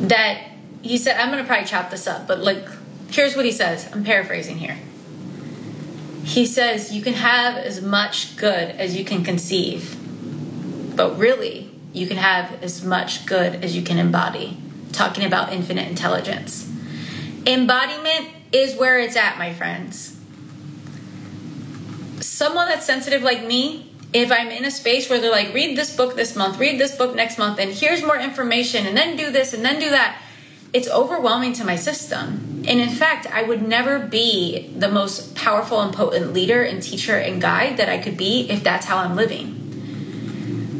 That 0.02 0.44
he 0.84 1.00
said, 1.00 1.20
I'm 1.20 1.32
going 1.32 1.44
to 1.44 1.48
probably 1.48 1.66
chop 1.66 1.90
this 1.90 2.06
up, 2.06 2.28
but 2.28 2.42
like, 2.42 2.68
here's 3.10 3.36
what 3.36 3.46
he 3.46 3.52
says. 3.52 3.90
I'm 3.92 4.04
paraphrasing 4.04 4.60
here. 4.60 4.78
He 6.24 6.46
says, 6.46 6.94
You 6.94 7.02
can 7.02 7.16
have 7.16 7.58
as 7.58 7.82
much 7.82 8.38
good 8.38 8.70
as 8.70 8.96
you 8.96 9.04
can 9.04 9.24
conceive, 9.24 10.05
but 10.96 11.18
really, 11.18 11.72
you 11.94 12.08
can 12.08 12.18
have 12.18 12.64
as 12.64 12.84
much 12.84 13.26
good 13.26 13.64
as 13.64 13.76
you 13.76 13.82
can 13.82 13.98
embody. 13.98 14.58
Talking 14.92 15.26
about 15.26 15.52
infinite 15.52 15.88
intelligence. 15.88 16.72
Embodiment 17.46 18.30
is 18.52 18.76
where 18.76 19.00
it's 19.00 19.16
at, 19.16 19.38
my 19.38 19.54
friends. 19.54 20.18
Someone 22.22 22.68
that's 22.68 22.86
sensitive 22.86 23.22
like 23.22 23.46
me 23.46 23.92
if 24.14 24.32
I'm 24.32 24.48
in 24.48 24.64
a 24.64 24.72
space 24.72 25.10
where 25.10 25.20
they're 25.20 25.32
like, 25.32 25.54
read 25.54 25.78
this 25.78 25.94
book 25.94 26.16
this 26.16 26.38
month, 26.38 26.58
read 26.58 26.80
this 26.80 26.96
book 26.96 27.16
next 27.16 27.38
month, 27.38 27.60
and 27.60 27.72
here's 27.72 28.02
more 28.02 28.18
information, 28.18 28.86
and 28.86 28.96
then 28.96 29.18
do 29.18 29.30
this, 29.30 29.54
and 29.54 29.64
then 29.64 29.78
do 29.78 29.90
that, 29.90 30.22
it's 30.72 30.90
overwhelming 30.90 31.52
to 31.54 31.66
my 31.66 31.76
system. 31.76 32.64
And 32.68 32.80
in 32.80 32.90
fact, 32.90 33.28
I 33.28 33.44
would 33.44 33.68
never 33.68 34.00
be 34.00 34.74
the 34.78 34.88
most 34.88 35.36
powerful 35.36 35.82
and 35.82 35.94
potent 35.94 36.34
leader 36.34 36.64
and 36.64 36.82
teacher 36.82 37.18
and 37.18 37.42
guide 37.42 37.78
that 37.78 37.90
I 37.90 37.98
could 37.98 38.16
be 38.16 38.50
if 38.50 38.64
that's 38.64 38.86
how 38.86 38.98
I'm 38.98 39.16
living. 39.16 39.65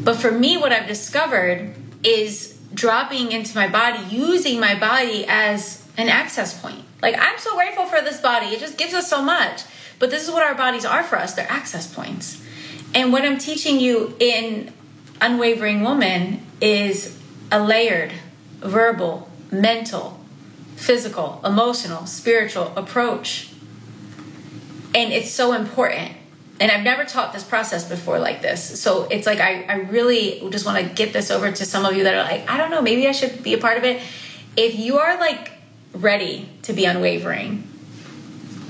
But 0.06 0.18
for 0.18 0.30
me, 0.30 0.56
what 0.56 0.70
I've 0.70 0.86
discovered 0.86 1.74
is 2.04 2.56
dropping 2.72 3.32
into 3.32 3.56
my 3.56 3.66
body, 3.66 3.98
using 4.08 4.60
my 4.60 4.78
body 4.78 5.24
as 5.26 5.84
an 5.96 6.08
access 6.08 6.56
point. 6.60 6.84
Like, 7.02 7.16
I'm 7.18 7.36
so 7.40 7.56
grateful 7.56 7.86
for 7.86 8.00
this 8.00 8.20
body, 8.20 8.46
it 8.46 8.60
just 8.60 8.78
gives 8.78 8.94
us 8.94 9.10
so 9.10 9.20
much. 9.20 9.62
But 9.98 10.10
this 10.10 10.22
is 10.22 10.30
what 10.30 10.44
our 10.44 10.54
bodies 10.54 10.84
are 10.84 11.02
for 11.02 11.18
us 11.18 11.34
they're 11.34 11.50
access 11.50 11.92
points. 11.92 12.40
And 12.94 13.12
what 13.12 13.24
I'm 13.24 13.36
teaching 13.36 13.80
you 13.80 14.14
in 14.20 14.72
Unwavering 15.20 15.82
Woman 15.82 16.46
is 16.60 17.20
a 17.50 17.60
layered, 17.60 18.12
verbal, 18.60 19.28
mental, 19.50 20.20
physical, 20.76 21.40
emotional, 21.44 22.06
spiritual 22.06 22.72
approach. 22.76 23.52
And 24.94 25.12
it's 25.12 25.32
so 25.32 25.52
important 25.52 26.15
and 26.58 26.72
I've 26.72 26.84
never 26.84 27.04
taught 27.04 27.32
this 27.32 27.44
process 27.44 27.88
before 27.88 28.18
like 28.18 28.40
this. 28.40 28.80
So 28.80 29.04
it's 29.04 29.26
like 29.26 29.40
I, 29.40 29.64
I 29.64 29.74
really 29.74 30.48
just 30.50 30.64
want 30.64 30.78
to 30.78 30.94
get 30.94 31.12
this 31.12 31.30
over 31.30 31.52
to 31.52 31.64
some 31.64 31.84
of 31.84 31.94
you 31.94 32.04
that 32.04 32.14
are 32.14 32.24
like, 32.24 32.48
I 32.48 32.56
don't 32.56 32.70
know, 32.70 32.82
maybe 32.82 33.06
I 33.06 33.12
should 33.12 33.42
be 33.42 33.54
a 33.54 33.58
part 33.58 33.76
of 33.76 33.84
it. 33.84 34.02
If 34.56 34.78
you 34.78 34.98
are 34.98 35.18
like 35.18 35.52
ready 35.92 36.48
to 36.62 36.72
be 36.72 36.86
unwavering, 36.86 37.66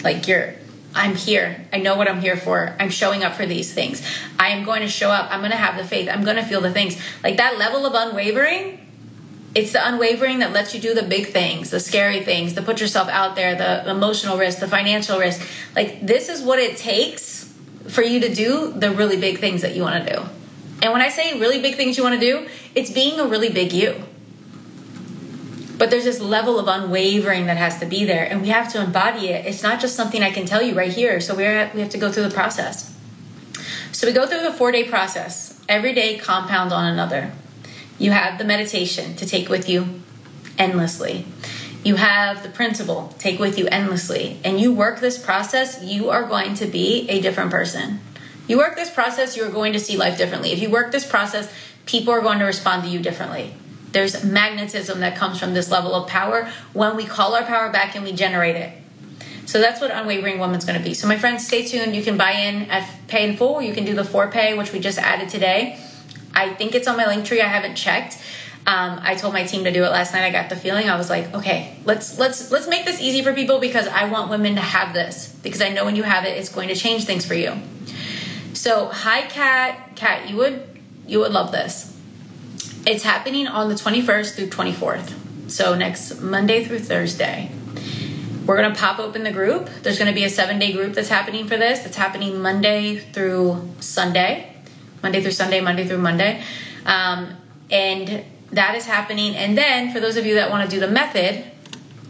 like 0.02 0.26
you're 0.26 0.54
I'm 0.96 1.14
here. 1.14 1.68
I 1.74 1.78
know 1.78 1.96
what 1.96 2.08
I'm 2.08 2.22
here 2.22 2.38
for. 2.38 2.74
I'm 2.80 2.88
showing 2.88 3.22
up 3.22 3.34
for 3.34 3.44
these 3.44 3.72
things. 3.72 4.02
I 4.38 4.48
am 4.48 4.64
going 4.64 4.80
to 4.80 4.88
show 4.88 5.10
up. 5.10 5.30
I'm 5.30 5.40
going 5.40 5.50
to 5.50 5.56
have 5.56 5.76
the 5.76 5.84
faith. 5.84 6.08
I'm 6.08 6.24
going 6.24 6.36
to 6.36 6.42
feel 6.42 6.62
the 6.62 6.72
things. 6.72 6.96
Like 7.22 7.36
that 7.36 7.58
level 7.58 7.84
of 7.84 7.92
unwavering, 7.94 8.80
it's 9.54 9.72
the 9.72 9.86
unwavering 9.86 10.38
that 10.38 10.52
lets 10.52 10.74
you 10.74 10.80
do 10.80 10.94
the 10.94 11.02
big 11.02 11.26
things, 11.26 11.68
the 11.68 11.80
scary 11.80 12.24
things, 12.24 12.54
the 12.54 12.62
put 12.62 12.80
yourself 12.80 13.08
out 13.10 13.36
there, 13.36 13.54
the 13.54 13.90
emotional 13.90 14.38
risk, 14.38 14.60
the 14.60 14.68
financial 14.68 15.18
risk. 15.18 15.46
Like 15.74 16.06
this 16.06 16.30
is 16.30 16.40
what 16.40 16.58
it 16.58 16.78
takes 16.78 17.45
for 17.88 18.02
you 18.02 18.20
to 18.20 18.34
do 18.34 18.72
the 18.72 18.90
really 18.90 19.16
big 19.16 19.38
things 19.38 19.62
that 19.62 19.74
you 19.74 19.82
want 19.82 20.04
to 20.04 20.14
do. 20.14 20.22
And 20.82 20.92
when 20.92 21.02
I 21.02 21.08
say 21.08 21.38
really 21.38 21.60
big 21.60 21.76
things 21.76 21.96
you 21.96 22.02
want 22.02 22.20
to 22.20 22.20
do, 22.20 22.48
it's 22.74 22.90
being 22.90 23.18
a 23.18 23.26
really 23.26 23.48
big 23.48 23.72
you. 23.72 24.02
But 25.78 25.90
there's 25.90 26.04
this 26.04 26.20
level 26.20 26.58
of 26.58 26.68
unwavering 26.68 27.46
that 27.46 27.56
has 27.56 27.78
to 27.80 27.86
be 27.86 28.04
there, 28.04 28.24
and 28.24 28.40
we 28.40 28.48
have 28.48 28.72
to 28.72 28.82
embody 28.82 29.28
it. 29.28 29.44
It's 29.44 29.62
not 29.62 29.80
just 29.80 29.94
something 29.94 30.22
I 30.22 30.30
can 30.30 30.46
tell 30.46 30.62
you 30.62 30.74
right 30.74 30.92
here. 30.92 31.20
So 31.20 31.34
we're 31.34 31.70
we 31.74 31.80
have 31.80 31.90
to 31.90 31.98
go 31.98 32.10
through 32.10 32.24
the 32.24 32.34
process. 32.34 32.94
So 33.92 34.06
we 34.06 34.12
go 34.12 34.26
through 34.26 34.42
the 34.42 34.52
four 34.52 34.72
day 34.72 34.84
process. 34.84 35.60
Every 35.68 35.92
day 35.92 36.16
compounds 36.18 36.72
on 36.72 36.86
another. 36.86 37.32
You 37.98 38.10
have 38.12 38.38
the 38.38 38.44
meditation 38.44 39.16
to 39.16 39.26
take 39.26 39.48
with 39.48 39.68
you 39.68 40.00
endlessly. 40.58 41.26
You 41.86 41.94
have 41.94 42.42
the 42.42 42.48
principle 42.48 43.14
take 43.20 43.38
with 43.38 43.60
you 43.60 43.68
endlessly, 43.68 44.40
and 44.42 44.60
you 44.60 44.74
work 44.74 44.98
this 44.98 45.16
process. 45.16 45.80
You 45.84 46.10
are 46.10 46.24
going 46.24 46.54
to 46.54 46.66
be 46.66 47.08
a 47.08 47.20
different 47.20 47.52
person. 47.52 48.00
You 48.48 48.58
work 48.58 48.74
this 48.74 48.90
process, 48.90 49.36
you're 49.36 49.52
going 49.52 49.72
to 49.72 49.78
see 49.78 49.96
life 49.96 50.18
differently. 50.18 50.50
If 50.50 50.60
you 50.60 50.68
work 50.68 50.90
this 50.90 51.08
process, 51.08 51.48
people 51.84 52.12
are 52.12 52.22
going 52.22 52.40
to 52.40 52.44
respond 52.44 52.82
to 52.82 52.88
you 52.88 52.98
differently. 52.98 53.54
There's 53.92 54.24
magnetism 54.24 54.98
that 54.98 55.16
comes 55.16 55.38
from 55.38 55.54
this 55.54 55.70
level 55.70 55.94
of 55.94 56.08
power 56.08 56.50
when 56.72 56.96
we 56.96 57.04
call 57.04 57.36
our 57.36 57.44
power 57.44 57.70
back 57.70 57.94
and 57.94 58.04
we 58.04 58.10
generate 58.10 58.56
it. 58.56 58.76
So 59.44 59.60
that's 59.60 59.80
what 59.80 59.92
Unwavering 59.92 60.40
Woman's 60.40 60.64
going 60.64 60.80
to 60.80 60.84
be. 60.84 60.92
So, 60.92 61.06
my 61.06 61.16
friends, 61.16 61.46
stay 61.46 61.64
tuned. 61.64 61.94
You 61.94 62.02
can 62.02 62.16
buy 62.16 62.32
in 62.32 62.62
at 62.68 62.90
Pay 63.06 63.30
in 63.30 63.36
Full. 63.36 63.62
You 63.62 63.72
can 63.72 63.84
do 63.84 63.94
the 63.94 64.04
four 64.04 64.28
pay, 64.28 64.58
which 64.58 64.72
we 64.72 64.80
just 64.80 64.98
added 64.98 65.28
today. 65.28 65.78
I 66.34 66.52
think 66.52 66.74
it's 66.74 66.88
on 66.88 66.96
my 66.96 67.06
link 67.06 67.24
tree. 67.24 67.40
I 67.40 67.46
haven't 67.46 67.76
checked. 67.76 68.18
Um, 68.66 68.98
I 69.00 69.14
told 69.14 69.32
my 69.32 69.44
team 69.44 69.62
to 69.62 69.72
do 69.72 69.84
it 69.84 69.90
last 69.90 70.12
night. 70.12 70.24
I 70.24 70.30
got 70.30 70.48
the 70.48 70.56
feeling. 70.56 70.88
I 70.90 70.96
was 70.96 71.08
like, 71.08 71.32
okay, 71.34 71.76
let's 71.84 72.18
let's 72.18 72.50
let's 72.50 72.66
make 72.66 72.84
this 72.84 73.00
easy 73.00 73.22
for 73.22 73.32
people 73.32 73.60
because 73.60 73.86
I 73.86 74.08
want 74.10 74.28
women 74.28 74.56
to 74.56 74.60
have 74.60 74.92
this 74.92 75.28
because 75.42 75.62
I 75.62 75.68
know 75.68 75.84
when 75.84 75.94
you 75.94 76.02
have 76.02 76.24
it, 76.24 76.36
it's 76.36 76.48
going 76.48 76.68
to 76.68 76.74
change 76.74 77.04
things 77.04 77.24
for 77.24 77.34
you. 77.34 77.54
So, 78.54 78.86
hi, 78.86 79.22
Kat. 79.22 79.94
Kat, 79.94 80.28
you 80.28 80.36
would 80.36 80.66
you 81.06 81.20
would 81.20 81.32
love 81.32 81.52
this. 81.52 81.96
It's 82.84 83.04
happening 83.04 83.46
on 83.46 83.68
the 83.68 83.76
21st 83.76 84.34
through 84.34 84.48
24th. 84.48 85.50
So 85.50 85.76
next 85.76 86.20
Monday 86.20 86.64
through 86.64 86.80
Thursday. 86.80 87.50
We're 88.46 88.56
to 88.72 88.78
pop 88.78 89.00
open 89.00 89.24
the 89.24 89.32
group. 89.32 89.68
There's 89.82 89.98
to 89.98 90.14
be 90.14 90.24
a 90.24 90.30
seven 90.30 90.58
day 90.58 90.72
group 90.72 90.94
that's 90.94 91.08
happening 91.08 91.46
for 91.46 91.56
this. 91.56 91.80
That's 91.80 91.96
happening 91.96 92.40
Monday 92.40 92.96
through 92.96 93.74
Sunday. 93.80 94.54
Monday 95.02 95.20
through 95.20 95.32
Sunday, 95.32 95.60
Monday 95.60 95.86
through 95.86 95.98
Monday. 95.98 96.42
Um, 96.84 97.36
and 97.70 98.24
that 98.56 98.74
is 98.74 98.84
happening. 98.84 99.36
And 99.36 99.56
then 99.56 99.92
for 99.92 100.00
those 100.00 100.16
of 100.16 100.26
you 100.26 100.34
that 100.34 100.50
want 100.50 100.68
to 100.68 100.74
do 100.74 100.80
the 100.80 100.90
method, 100.90 101.44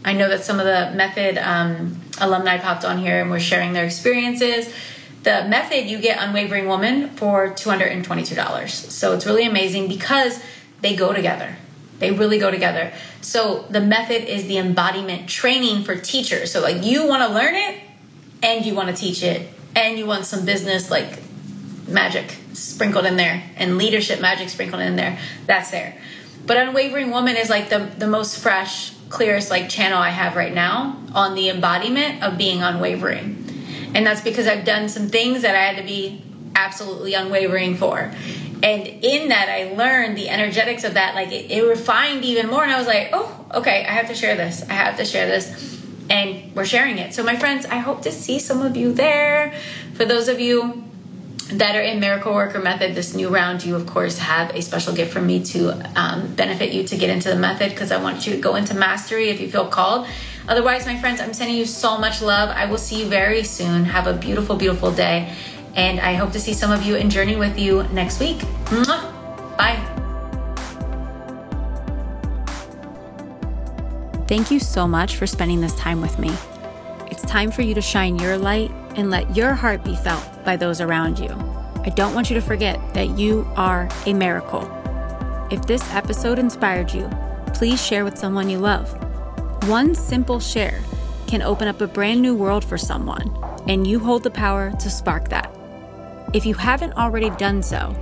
I 0.03 0.13
know 0.13 0.27
that 0.29 0.43
some 0.43 0.59
of 0.59 0.65
the 0.65 0.91
method 0.95 1.37
um, 1.37 2.01
alumni 2.19 2.57
popped 2.57 2.83
on 2.83 2.97
here 2.97 3.21
and 3.21 3.29
were 3.29 3.39
sharing 3.39 3.73
their 3.73 3.85
experiences 3.85 4.73
the 5.23 5.45
method 5.49 5.87
you 5.87 5.99
get 5.99 6.23
unwavering 6.23 6.67
woman 6.67 7.09
for 7.09 7.49
$222 7.49 8.69
so 8.69 9.13
it's 9.13 9.25
really 9.25 9.45
amazing 9.45 9.89
because 9.89 10.41
they 10.81 10.95
go 10.95 11.13
together. 11.13 11.55
They 11.99 12.11
really 12.11 12.37
go 12.37 12.51
together. 12.51 12.93
So 13.21 13.65
the 13.69 13.81
method 13.81 14.31
is 14.31 14.47
the 14.47 14.57
embodiment 14.57 15.27
training 15.27 15.83
for 15.83 15.95
teachers. 15.95 16.51
So 16.51 16.61
like 16.61 16.83
you 16.83 17.07
want 17.07 17.27
to 17.27 17.33
learn 17.33 17.55
it 17.55 17.81
and 18.43 18.65
you 18.65 18.75
want 18.75 18.89
to 18.89 18.95
teach 18.95 19.23
it 19.23 19.49
and 19.75 19.97
you 19.97 20.05
want 20.05 20.25
some 20.25 20.45
business 20.45 20.91
like 20.91 21.19
magic 21.87 22.35
sprinkled 22.53 23.05
in 23.05 23.17
there 23.17 23.43
and 23.55 23.77
leadership 23.77 24.21
magic 24.21 24.49
sprinkled 24.49 24.81
in 24.81 24.95
there. 24.95 25.19
That's 25.45 25.71
there. 25.71 25.99
But 26.47 26.55
Unwavering 26.55 27.11
Woman 27.11 27.35
is 27.35 27.49
like 27.49 27.69
the 27.69 27.79
the 27.97 28.07
most 28.07 28.39
fresh, 28.39 28.93
clearest 29.09 29.51
like 29.51 29.69
channel 29.69 29.99
I 29.99 30.09
have 30.09 30.35
right 30.35 30.53
now 30.53 30.97
on 31.13 31.35
the 31.35 31.49
embodiment 31.49 32.23
of 32.23 32.37
being 32.37 32.63
unwavering. 32.63 33.43
And 33.93 34.07
that's 34.07 34.21
because 34.21 34.47
I've 34.47 34.63
done 34.63 34.89
some 34.89 35.09
things 35.09 35.41
that 35.41 35.55
I 35.55 35.61
had 35.61 35.77
to 35.77 35.83
be 35.83 36.23
absolutely 36.55 37.13
unwavering 37.13 37.75
for. 37.75 38.11
And 38.63 38.87
in 38.87 39.29
that 39.29 39.49
i 39.49 39.75
learned 39.75 40.17
the 40.17 40.29
energetics 40.29 40.83
of 40.83 40.95
that 40.95 41.13
like 41.13 41.31
it, 41.31 41.51
it, 41.51 41.61
refined 41.61 42.25
even 42.25 42.47
more 42.47 42.63
and 42.63 42.71
i 42.71 42.77
was 42.79 42.87
like 42.87 43.09
oh 43.13 43.45
okay 43.53 43.85
i 43.85 43.91
have 43.91 44.07
to 44.07 44.15
share 44.15 44.35
this. 44.35 44.63
I 44.63 44.73
have 44.73 44.97
to 44.97 45.05
share 45.05 45.27
this. 45.27 45.75
And 46.09 46.55
we're 46.55 46.65
sharing 46.65 46.97
it. 46.97 47.13
So 47.13 47.23
my 47.23 47.35
friends 47.35 47.67
i 47.67 47.77
hope 47.77 48.01
to 48.03 48.11
see 48.11 48.39
some 48.39 48.61
of 48.63 48.75
you 48.75 48.93
there. 48.93 49.53
For 49.93 50.05
those 50.05 50.27
of 50.27 50.39
you 50.39 50.86
that 51.53 51.75
are 51.75 51.81
in 51.81 51.99
miracle 51.99 52.33
worker 52.33 52.59
method 52.59 52.93
this 52.93 53.13
new 53.13 53.29
round 53.29 53.63
you 53.63 53.75
of 53.75 53.85
course 53.85 54.17
have 54.17 54.53
a 54.53 54.61
special 54.61 54.93
gift 54.93 55.13
from 55.13 55.25
me 55.25 55.43
to 55.43 55.69
um, 55.99 56.33
benefit 56.35 56.73
you 56.73 56.83
to 56.83 56.97
get 56.97 57.09
into 57.09 57.29
the 57.29 57.35
method 57.35 57.69
because 57.69 57.91
i 57.91 58.01
want 58.01 58.27
you 58.27 58.33
to 58.33 58.39
go 58.39 58.55
into 58.55 58.73
mastery 58.73 59.29
if 59.29 59.39
you 59.39 59.49
feel 59.49 59.67
called 59.67 60.05
otherwise 60.47 60.85
my 60.85 60.99
friends 60.99 61.21
i'm 61.21 61.33
sending 61.33 61.55
you 61.55 61.65
so 61.65 61.97
much 61.97 62.21
love 62.21 62.49
i 62.49 62.65
will 62.65 62.77
see 62.77 63.01
you 63.01 63.07
very 63.07 63.43
soon 63.43 63.85
have 63.85 64.07
a 64.07 64.13
beautiful 64.13 64.55
beautiful 64.55 64.91
day 64.91 65.33
and 65.77 65.99
I 65.99 66.15
hope 66.15 66.31
to 66.31 66.39
see 66.39 66.53
some 66.53 66.71
of 66.71 66.83
you 66.83 66.95
in 66.95 67.09
Journey 67.09 67.35
with 67.35 67.57
you 67.57 67.83
next 67.93 68.19
week. 68.19 68.39
Mwah! 68.65 69.57
Bye. 69.57 69.79
Thank 74.27 74.51
you 74.51 74.59
so 74.59 74.87
much 74.87 75.15
for 75.15 75.27
spending 75.27 75.61
this 75.61 75.75
time 75.75 76.01
with 76.01 76.17
me. 76.19 76.33
It's 77.09 77.21
time 77.21 77.51
for 77.51 77.61
you 77.61 77.73
to 77.75 77.81
shine 77.81 78.17
your 78.17 78.37
light 78.37 78.71
and 78.97 79.09
let 79.09 79.35
your 79.35 79.53
heart 79.53 79.83
be 79.83 79.95
felt 79.95 80.43
by 80.43 80.57
those 80.57 80.81
around 80.81 81.19
you. 81.19 81.29
I 81.85 81.89
don't 81.89 82.13
want 82.13 82.29
you 82.29 82.33
to 82.33 82.41
forget 82.41 82.77
that 82.93 83.17
you 83.17 83.47
are 83.55 83.87
a 84.05 84.13
miracle. 84.13 84.69
If 85.49 85.65
this 85.65 85.93
episode 85.93 86.39
inspired 86.39 86.91
you, 86.91 87.09
please 87.53 87.81
share 87.81 88.03
with 88.03 88.17
someone 88.17 88.49
you 88.49 88.57
love. 88.57 88.91
One 89.69 89.95
simple 89.95 90.41
share 90.41 90.81
can 91.27 91.41
open 91.41 91.67
up 91.67 91.79
a 91.79 91.87
brand 91.87 92.21
new 92.21 92.35
world 92.35 92.65
for 92.65 92.77
someone, 92.77 93.33
and 93.67 93.87
you 93.87 93.99
hold 93.99 94.23
the 94.23 94.29
power 94.29 94.71
to 94.71 94.89
spark 94.89 95.29
that. 95.29 95.53
If 96.33 96.45
you 96.45 96.55
haven't 96.55 96.97
already 96.97 97.29
done 97.31 97.63
so, 97.63 97.95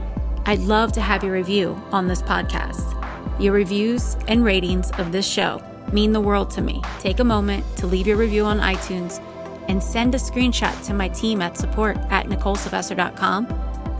I'd 0.47 0.59
love 0.59 0.91
to 0.93 1.01
have 1.01 1.23
your 1.23 1.33
review 1.33 1.79
on 1.91 2.07
this 2.07 2.21
podcast. 2.21 2.91
Your 3.39 3.53
reviews 3.53 4.15
and 4.27 4.43
ratings 4.43 4.89
of 4.91 5.11
this 5.11 5.27
show 5.27 5.61
mean 5.91 6.11
the 6.11 6.21
world 6.21 6.49
to 6.51 6.61
me. 6.61 6.81
Take 6.99 7.19
a 7.19 7.23
moment 7.23 7.65
to 7.77 7.87
leave 7.87 8.07
your 8.07 8.17
review 8.17 8.45
on 8.45 8.59
iTunes 8.59 9.21
and 9.67 9.81
send 9.81 10.15
a 10.15 10.17
screenshot 10.17 10.85
to 10.85 10.93
my 10.93 11.07
team 11.09 11.41
at 11.41 11.57
support 11.57 11.97
at 12.09 12.27
NicoleSylvester.com, 12.27 13.45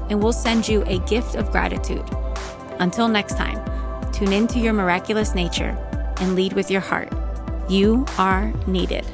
and 0.10 0.21
we'll 0.21 0.34
send 0.34 0.67
you 0.67 0.84
a 0.84 0.99
gift 0.99 1.36
of 1.36 1.51
gratitude. 1.51 2.08
Until 2.80 3.08
next 3.08 3.38
time, 3.38 3.63
tune 4.12 4.34
into 4.34 4.60
your 4.60 4.73
miraculous 4.73 5.34
nature 5.34 5.78
and 6.19 6.36
lead 6.36 6.54
with 6.54 6.69
your 6.69 6.82
heart. 6.82 7.12
You 7.69 8.06
are 8.17 8.54
needed. 8.67 9.06